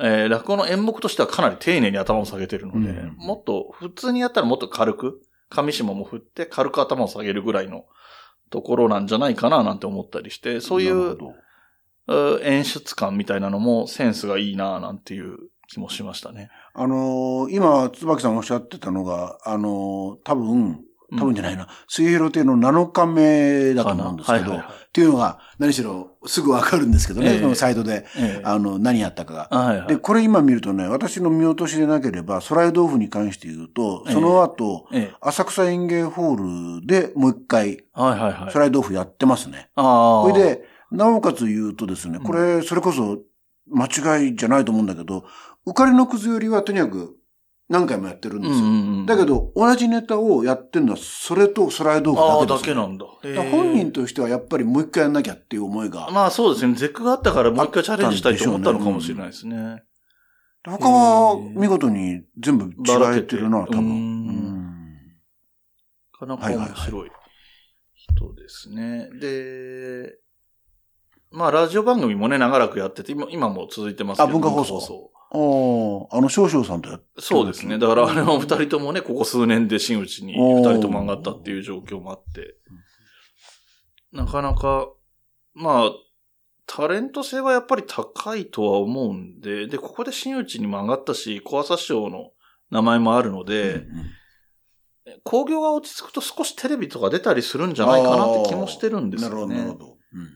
[0.00, 7.84] えー落語の演目としてはかなり丁寧に頭を下げてるので、うんもっと、普通にやったらもっと軽く、上下も振って軽く頭を下げるぐらいの
[8.50, 11.43] ところなんじゃないかななんて思ったりして、そういうなるほどう
[12.42, 15.36] 演出感みたいなのもセンスがいいななんていう
[15.68, 16.50] 気もしましたね。
[16.74, 20.80] あのー今、椿さんおっしゃってたのが、あのー多分、
[21.16, 29.48] 多分じゃないな、水平亭の7日目だと思うんですけど、はいはいはいっていうのが、何しろすぐわかるんですけどね、ええそのサイトで、ええあの、何やったかが。
[29.50, 38.52] はいはいで、これ今見るとね、私の見落としでなければ、ソライ豆腐に関して言うと、ええその後、ええ浅草園芸ホールでもう一回、はいはいはい。
[38.52, 39.68] ソライ豆腐やってますね。
[39.74, 40.22] ああ。
[40.22, 43.18] これで、なおかつ言うとですね、これ、それこそ
[43.68, 45.24] 間違いじゃないと思うんだけど、
[45.66, 47.16] 浮かりのくずよりはとにかく
[47.68, 48.58] 何回もやってるんですよ。
[48.58, 53.06] うんうんうん、だけど、同じネタをやってるのは、それとソライ豆腐ああ、だだけです、けなんだ。
[53.06, 56.10] だ本人としてはやっぱりもう一回やんなきゃっていう思いが。
[56.10, 56.74] まあそうですね。
[56.74, 59.82] 絶句があったからもう一回チャレンジしたいと思ったのかもしれないですね。
[60.66, 63.72] 他は見事に全部違えてるな、多分。
[63.72, 64.64] てううん
[66.18, 67.10] かなか面白い
[67.94, 69.08] 人ですね。
[69.20, 70.18] で、
[71.34, 75.10] まあラジオ番組もね、長らくやってて、今今も続いてますけどあ文化放送。
[75.32, 77.76] ああ、あの、少々さんとやってそうですね。
[77.78, 82.54] だから、あれは二人ともね、ここ数年で真打ちに二人とも上がったっていう状況もあって、
[84.12, 84.88] なかなか、
[85.54, 85.90] まあ、
[86.66, 92.30] タレント性はやっぱり高いとは思うんで、で、ここで真打ちにも上がったし、小朝師匠の
[92.70, 93.86] 名前もあるので、うん
[95.22, 99.34] 興行が落ち着くと少しテレビとか出たりするんじゃないかなって気もしてるんですよね。
[99.34, 99.98] なるほど、なるほど。
[100.14, 100.28] うん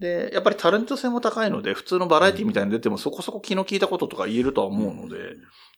[0.00, 5.16] で、やっぱりタレント性も高いので、普通のバラエティみたいに出てもそこそこ気の利いたこととか言えるとは思うので、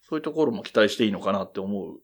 [0.09, 1.99] そういうところも期待していいのかなって思う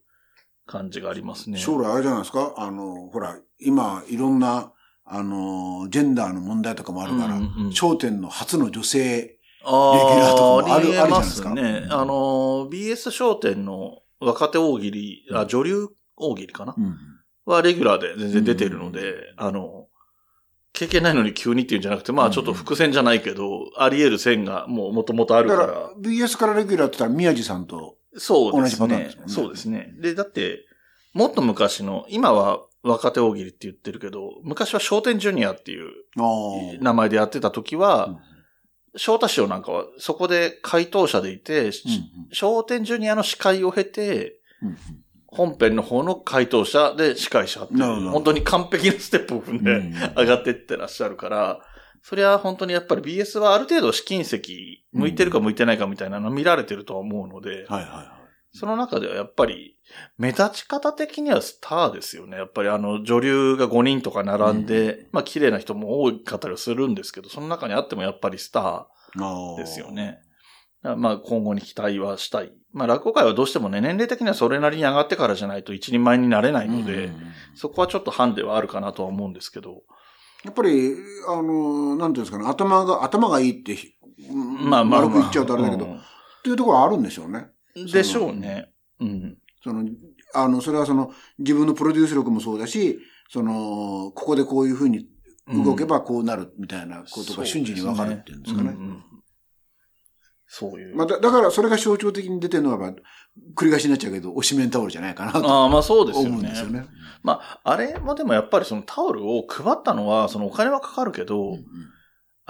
[0.66, 1.58] 感じがありますね。
[1.58, 2.54] 将来あれじゃないですか？
[2.56, 4.72] あの、ほら、今、いろんな、
[5.04, 7.72] あの、ジェンダーの問題とかもあるから、うんうんうん。
[7.72, 11.86] 商店の初の女性、ああ、レギュラーとかもあるありえますかすね。
[11.90, 16.96] あの、BS 商店の若手大喜利、あ、女流大喜利かな、うん。
[17.44, 19.87] はレギュラーで全然出てるので、あの、
[20.78, 25.56] 経験ないのに急にっていうんじゃなくて、まあちょっと伏線じゃないけど、あり得る線がもう元々あるか。
[25.56, 29.26] だからら、BS からレギュラーって言ったら宮地さんと、同じパターンですもん。
[29.26, 29.92] ねそうですね。
[29.98, 30.64] で、だって、
[31.14, 35.90] もっと昔の、今は若手大喜利って言ってるけど、昔は商店ジュニアっていう
[36.80, 38.16] 名前でやってた時は、
[38.96, 41.72] 翔太師匠なんかはそこで回答者でいて、うんうん
[42.30, 44.76] 商店ジュニアの司会を経て、うん
[45.30, 51.60] 本編の方の回答者で司会者って本当に完璧なステップを踏んで、うん上がってってらっしゃるから、
[52.02, 57.66] それは本当にやっぱり BS はある程度試金石、向いてるか向いてないかみたいなの見られてるとは思うので、
[58.52, 59.76] その中ではやっぱり、
[60.16, 62.36] 目立ち方的にはスターですよね。
[62.38, 70.20] やっぱりあの、女流が5人とか並んで、まあ綺麗な人も多かったりはするんですけど、その中にあってもやっぱりスターーですよね。。
[70.82, 72.52] まあ今後に期待はしたい。
[72.78, 77.10] まあ落語界はどうしてもね、年齢的にはそれなりに上がってからじゃないと一人前になれないので、
[77.54, 79.82] そこはちょっとハンデはあるかなとは思うんですけど。
[80.44, 80.94] やっぱり、
[81.28, 83.76] あの、なんていうんですかね、頭が、頭がいいって、
[84.30, 85.08] うんまあまあまあ。
[85.08, 85.88] 丸く言っちゃうとあれだけど、っ
[86.44, 87.48] ていうところはあるんでしょうね。
[87.74, 88.70] うんでしょうね。
[89.00, 89.36] うん。
[89.64, 89.84] その、
[90.34, 95.08] あの、それはその、自分のプロデュース力もそうだし、その、ここでこういうふうに
[95.48, 98.70] 動けばこうなるみたいなことが瞬時にわかるっていうんですかね。
[98.70, 99.02] うん
[100.48, 100.96] そういう。
[100.96, 102.94] まあ、だだから、それが象徴的に出てるのは、まあ
[103.54, 106.48] 繰り返しになっちゃうけど、おしめんタオルじゃないかなとああ、まあそうですよ思ね。
[106.48, 106.86] うんですよね。
[107.22, 111.64] まあ、あれもでもやっぱりそのタオルを配ったのは、そのお金はかかるけど、うんうん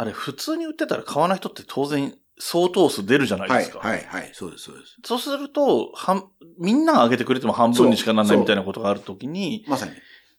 [0.01, 3.81] あれ普通に売ってたら買わない人って当然相当数出るじゃないはい、ですか。
[3.81, 4.97] はい、はい、そうです、そうです。
[5.05, 6.31] そうすると、半
[6.61, 9.93] みんなが上げてくれても半分にしかならないみたいなことがあるときに、まさに。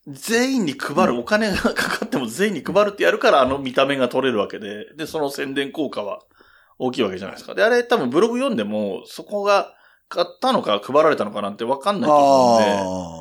[0.08, 6.22] 全員に配る、お金がかかっても全員に配るってやるからあの見た目が取れるわけで、で、その宣伝効果は
[6.80, 7.54] 大きいわけじゃないですか。
[7.54, 9.74] で、あれ多分ブログ読んでも、そこが
[10.10, 12.58] 買ったのか配られたのかなんてわかんないと思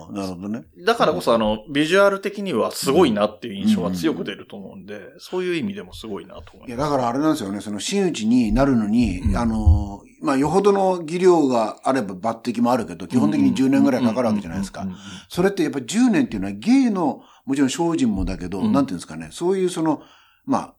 [0.09, 0.65] うんで、ああ、なるほどね。
[0.87, 6.91] だからこそ、あの、ビジュアル的にはすごいなっていう印象が強く出ると思うんで、そういう意味でもすごいなと思いや、います。
[6.91, 9.37] だからあれなんですよね、その真打ちになるのに、うん。
[9.37, 14.83] あの、まあ、よほどの技量があれば抜擢もあるけど、基本的に10年ぐらいかかるわけじゃないですか。
[14.83, 14.89] うん。
[14.89, 14.97] うん。
[15.29, 18.73] それってやっぱ10年っていうのは芸の、もちろん精進もだけど、うん。
[18.73, 20.01] なんていうんですかね、そういうその、
[20.47, 20.75] まあ、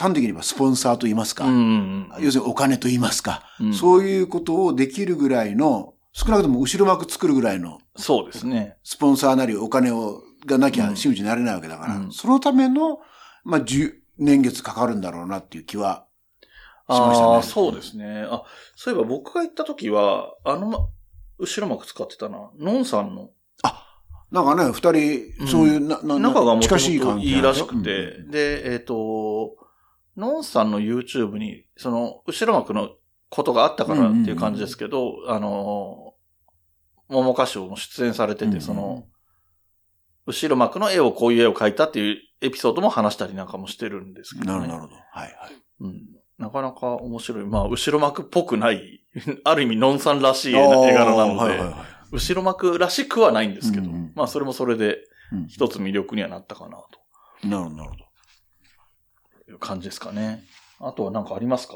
[0.00, 3.74] 端的に言えばスポンサーと言いますか、うんうん要するにお金と言いますか、うん。
[3.74, 8.76] そういうことをできるぐらいの、少なくとも後ろ幕作るぐらいのそうですね。
[8.82, 12.12] スポンサーなりお金を、がなきゃうん真打ちになれないわけだから、うん。
[12.12, 13.00] そのための、
[13.44, 16.06] まあ、10年月かかるんだろうなっていう気は
[16.88, 17.34] しましたね。
[17.34, 18.26] ああ、そうですね。
[18.28, 18.42] あ、
[18.74, 20.88] そういえば僕が行った時は、あの、ま、
[21.38, 22.50] 後ろ幕使ってたな。
[22.58, 23.30] ノンさんの。
[24.30, 29.56] なんかね、二人、そういう、な、な、仲がもと近もとしいいいらしくて、うんで、えっ、と、
[30.16, 32.90] ノンさんの YouTube に、その、後ろ幕の
[33.28, 36.14] ことがあったからっていう感じですけど、あの、
[37.08, 39.06] 桃花賞も出演されてて、うんうんその、
[40.26, 44.66] 後ろ幕の絵をこういう絵を描いたっていうエピソードも話したりなんかもしてるんですけど、ね。
[44.68, 44.94] なるほど。
[44.94, 45.32] はいはい。
[45.80, 46.02] うん。
[46.38, 47.44] なかなか面白い。
[47.44, 49.04] まあ、後ろ幕っぽくない、
[49.44, 51.74] ある意味、ノンさんらしい絵絵柄なので、はいはいはい。
[52.12, 54.98] 後ろ幕らしくはないんですけど、うんうんまあ、それもそれで
[55.32, 56.78] うん一つ魅力にはなったかな
[57.48, 58.04] なるほど、なるほど。
[59.50, 60.44] という感じですかね。
[60.78, 61.74] あとは何かありますか？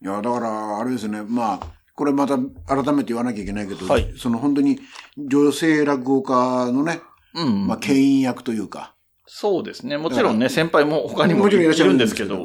[0.00, 1.60] いや、だから、あれですね、まあ、
[1.94, 4.80] これまた改めて言わなきゃいけないけど、はいその本当に
[5.16, 7.00] 女性落語家のね、
[7.34, 7.68] うん。
[7.68, 8.96] まあ、牽引役というか。
[9.24, 9.98] そうですね。
[9.98, 12.44] もちろんね、先輩も他にもいちろんいらっしゃるんですけど、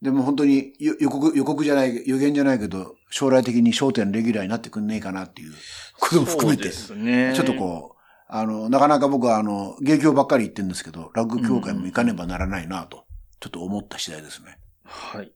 [0.00, 5.52] でも本当に予予告、予告じゃない、予言じゃないけど、将来的に焦点レギュラーになってくんねえかなっていう
[6.00, 7.34] ことも含めて、ね。
[7.36, 7.98] ちょっとこう、
[8.30, 13.04] あの、なかなか僕はあの、芸協ばっかり言ってるんですけど、落語協会も行かねばならないなと、
[13.40, 14.58] ちょっと思った次第ですね。
[14.84, 15.32] はい。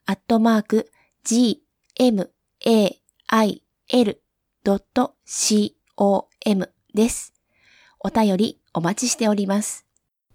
[0.07, 0.91] アットマーク
[1.25, 1.63] g,
[1.99, 2.31] m,
[2.67, 2.97] a,
[3.29, 4.21] i, l.com
[6.95, 7.33] です。
[7.99, 9.87] お便りお待ちしております。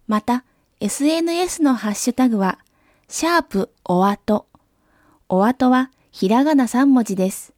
[0.07, 0.45] また、
[0.79, 2.59] SNS のハッシュタグは、
[3.07, 4.47] シャープおあと。
[5.29, 7.54] おあとはひらがな3文字です。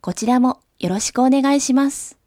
[0.00, 2.18] こちらもよろしくお願いします。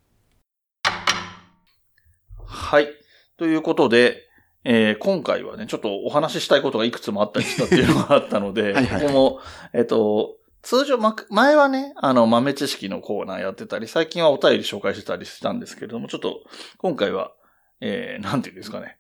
[2.46, 2.90] はい。
[3.38, 4.28] ということで、
[4.66, 9.40] えー今回はね、ちょっとお話ししたいことがいくつもあったりしたっていうのがあったので、 はいはいここも、
[9.74, 16.42] えっ、と、通常、ま、前はね、あの、豆知識のコーナーやってたり、最近はお便り紹介してたりしたんですけれども、ちょっと、
[16.78, 17.32] 今回は、
[17.80, 18.98] えー、なんていうんですかね。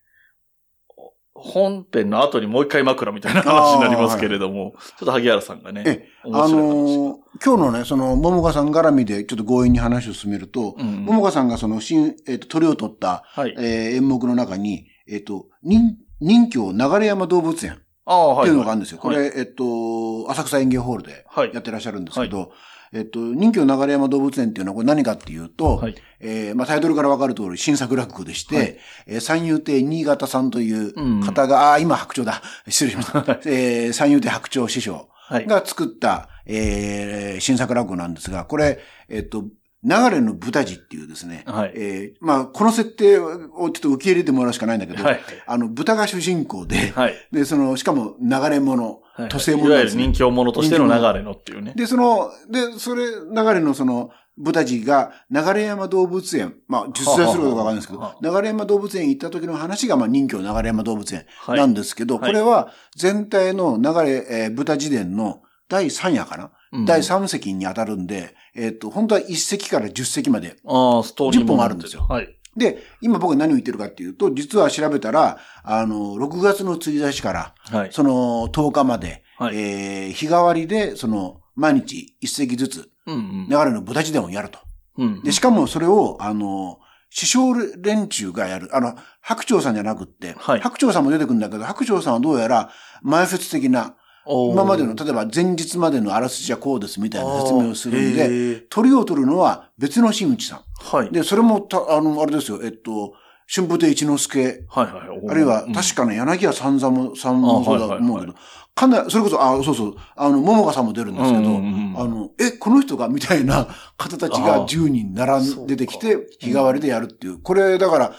[1.34, 13.55] 本編の後にもう一回枕みたいな話になりますけれども、ちょっと萩原さんがね、え、面あのー今日のね、その、桃香さん絡みでちょっと強引に話を進めると、うん桃香さんがその、新、えっ、と、鳥を取った、はい。
[13.57, 18.47] えー演目の中に、えっ、と、人、人形流山動物園ああ、はい。
[18.47, 18.99] っていうのがあるんですよ。
[18.99, 19.17] こはい。
[19.17, 21.51] れ、えっと、浅草園芸ホールではい。
[21.53, 22.51] やってらっしゃるんですけど、
[22.93, 25.95] えっと、人形流山動物園っていうのはこれ何かっていうと、はい。
[26.19, 28.77] えーまあ、タイトルからわかる通り新作落語でして、はい
[29.07, 32.41] えー三遊亭新潟さんという方が、ああ、今白鳥だ。
[32.67, 33.19] 失礼しました。
[33.45, 35.45] えー三遊亭白鳥師匠はい。
[35.47, 38.79] が作った、えー新作落語なんですが、これ、
[39.09, 39.45] えっと、
[39.83, 41.71] 流れの豚字っていうですね、はい。
[41.75, 45.19] えーまあ、この設定をちょっと受け入れてもらうしかないんだけど、はい。
[45.47, 47.15] あの、豚が主人公で、はい。
[47.31, 49.30] で、その、しかも流れ物、はい。
[49.30, 51.74] 都政いわゆる人気者としての流れのっていうね。
[51.76, 61.59] で、その、で、それ、流れのその、豚字が、流山動物園、まあ、実在するかどうかわかんないですけはど、流山動物園行った時の話が、まあ、人形流山動物園はい。
[61.59, 70.55] なんですけど、はいこれは、全体の流れ、えー豚自伝の第3夜かな、うん第3席に当たるんで、えっ、と、本当は1席から10席まで。
[70.66, 72.40] ああ、ストーリー10本あるんですよはい。
[72.55, 77.89] で、今僕何を言ってるかっていうと、実は調べたら、あの、6月の1日から、はい。
[77.91, 83.47] その10日まで、はいえー日替わりで、その、毎日1席ずつ、うんうん。
[83.49, 84.59] 流れの豚自伝をやると。
[84.97, 85.23] うん。
[85.23, 86.79] で、しかもそれを、あの、
[87.09, 88.69] 師匠連中がやる。
[88.75, 92.71] あの、白鳥さんじゃなくって、はい白鳥さんも出てくるんだけど、白鳥さんはどうやら
[93.01, 93.95] 前説的な、
[94.26, 100.59] 今までの、例えば前日までのあらすじはこうですみたいな説明をするんで、鳥を取るのは別の真打ちさん。
[100.59, 101.11] ーはい。
[101.11, 103.13] で、それもた、あの、あれですよ、えっと、
[103.53, 105.22] 春風亭一之輔、はいはいはい。
[105.30, 105.74] あるいは、うん。
[105.74, 108.36] 確かね、柳家三座も、さんもそうだと思うけど、
[108.74, 111.57] かなり、それこそ、あ、そうそう、あの、桃香さんも出るんですけど、
[112.01, 113.67] あの、え、この人がみたいな
[113.97, 117.39] 方たちが10人並んで出てきて、日替わりでやるっていう。
[117.39, 118.13] これ、だから、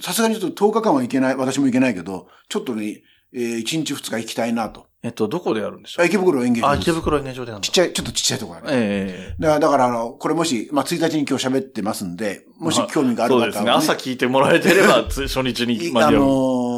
[0.00, 3.02] さすがにちょっと10日間はいけない、私もいけないけど、ちょっとね、
[3.34, 4.87] えー、1日2日行きたいなと。
[5.00, 8.66] えっと、どこでやるんでしょうあ池袋演芸場あ、池袋演芸場でやるんだちっちゃい、ちょっとちっちゃいところある。
[8.70, 13.70] ええだから、だからあの、これもし、まあ、1日に今日喋ってますんで、もし興味がある方は、そうですね。
[13.70, 16.22] 朝聞いてもらえてれば、 つ初日にい間に合う。
[16.22, 16.26] あの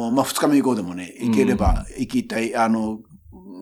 [0.09, 2.55] ーまあ、二日目以降でもね、行ければ行きたい。
[2.55, 2.99] あの、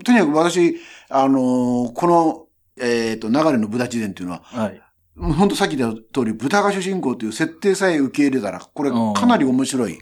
[0.04, 0.76] とにかく私、
[1.10, 2.46] あのーこの、
[2.82, 4.82] えっ、と、流れの豚自伝っていうのは、はい。
[5.16, 9.98] もう本当さっき言った通り、豚が主人公という設定さえ受け入れたら、これうんかなり面白い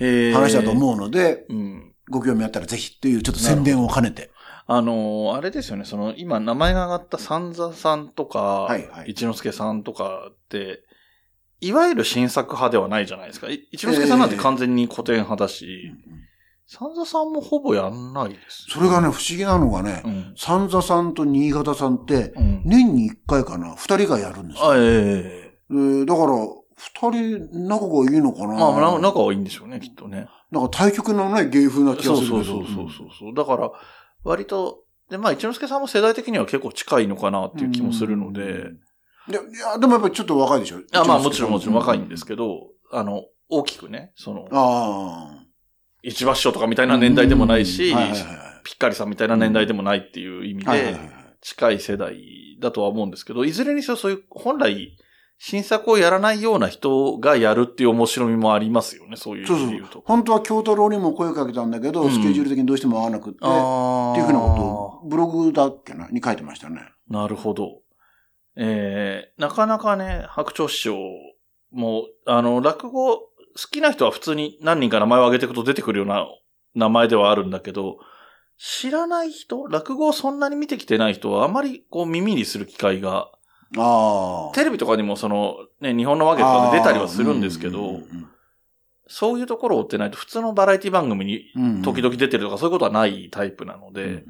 [0.00, 1.87] ええ話だと思うので、うん。
[2.10, 4.30] ご興味あったらぜひっていうちょっと宣伝を兼ねて。
[4.66, 10.82] あのーあれですよね、その、今名前が上がった三座さんとか、はいはい一之輔さんとかって、
[11.60, 13.48] いわゆる新作派ではないじゃないですか。
[13.48, 15.90] い一之輔さんなんて完全に古典派だし、
[16.66, 18.66] 三座さんもほぼやんないです。
[18.68, 20.34] それがね、不思議なのがね、うん。
[20.36, 22.62] 三座さんと新潟さんって、うん。
[22.66, 24.70] 年に一回かな、二人がやるんですよ。
[24.70, 26.36] あ、ええでだから、
[26.76, 28.54] 二人仲がいいのかな？
[28.54, 30.28] まあ、な仲はいいんでしょうね、きっとね。
[30.50, 32.26] なんか対局のない芸風な気がする。
[32.26, 32.88] そうそうそう
[33.18, 33.34] そう。
[33.34, 33.70] だから、
[34.24, 38.70] 割と、で、まあ、一之輔さんも世代的には結構近いのかなっていう気もするので、
[39.28, 40.78] でいや、でもやっぱりちょっと若いでしょ？
[40.92, 45.44] あまあ、もちろんもちろん若いんですけけど、あの、大きくね、その、ああ。
[46.02, 47.96] 一場師匠とかみたいな年代でもないし、うん。
[47.96, 50.98] はいはいはいピッカリさんみたいな年代でもないっていう意味で
[51.40, 54.94] 近い世代だとは思うんですけど、いずれにせよそういう、本来、
[55.38, 60.02] 新作をやらないような人がやるっていう面白みもありますよね、そういうそうそう意味で言うと。
[60.04, 66.80] 本当は京太郎にも声かけたんだけど、うんスケジュール的にどうしても合わなくって、っていうふうなことを、ブログだっけな、に書いてましたね。
[67.08, 67.82] なるほど。
[68.56, 70.98] えー、なかなかね、白鳥師匠
[71.70, 73.28] も、あの、落語、好
[73.70, 76.26] きな人は普通に何人か名前を挙げていくと出てくるような
[76.74, 77.98] 名前ではあるんだけど、
[78.56, 83.30] 知らない人、落語をそんなに見てきてない人はあまりこう耳にする機会が、
[83.76, 84.54] ああ。
[84.54, 88.28] テレビとかにもその、ね、日本のわけとかで出たりはするんですけど、うん
[89.10, 94.24] そういうところを追ってないと普通のバラエティ番組にうんうん時々出てるとかそういうことはないタイプなので、うんうん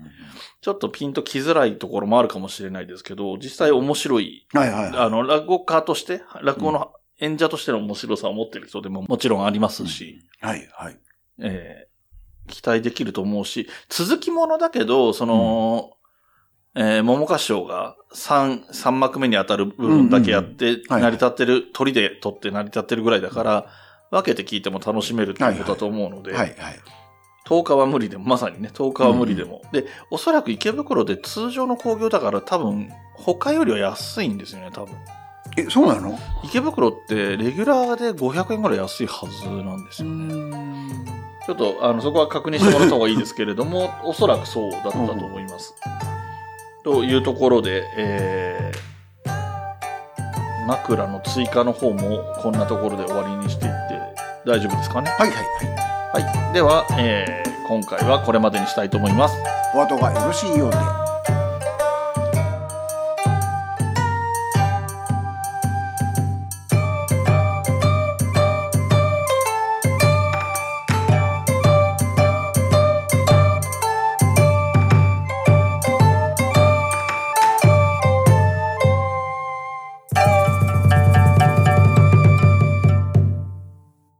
[0.61, 4.99] ちょっとピンと来づらいところもあるかもしれないですけど、実際面白いはいはいはい。
[4.99, 10.99] あの、落語家として、落語の演者としての面白さを持っている人でももちろんありますし、はいはい。
[11.41, 11.89] えー
[12.49, 15.98] 期待できると思うし、続きものだけど、その、
[16.75, 23.67] えー桃花師匠が3、三幕目に当たる部分だけやって、はい成り立ってる、鳥で取って成り立ってるぐらいだから、
[24.11, 26.57] 分けて聞いても楽しめるっていうことだと思うので、はいはい。
[27.47, 29.63] 10日は無理でも、まさにね、10日は無理でも。
[29.73, 34.95] で、おそらく池袋で通常の興行だから多分、他よりは安いんですよね、多分。
[35.57, 36.19] え、そうなの？
[36.45, 40.09] 池袋ってレギュラーで500円ぐらい安いはずなんですよ。
[41.47, 45.75] ちょっと、あの、そこは確認してもらった方がいいですけれども、おそらくそうだったと思います。
[46.89, 54.01] というところで、えー、枕の追加の方もこんなところで終わりにしていって
[54.47, 55.11] 大丈夫ですかね？
[55.11, 55.45] はいはい
[56.15, 56.23] はい。
[56.25, 56.55] はい。
[56.55, 59.37] では、えー、今回はこれまでにしたいと思います。
[59.75, 61.08] お後がよろしいようで。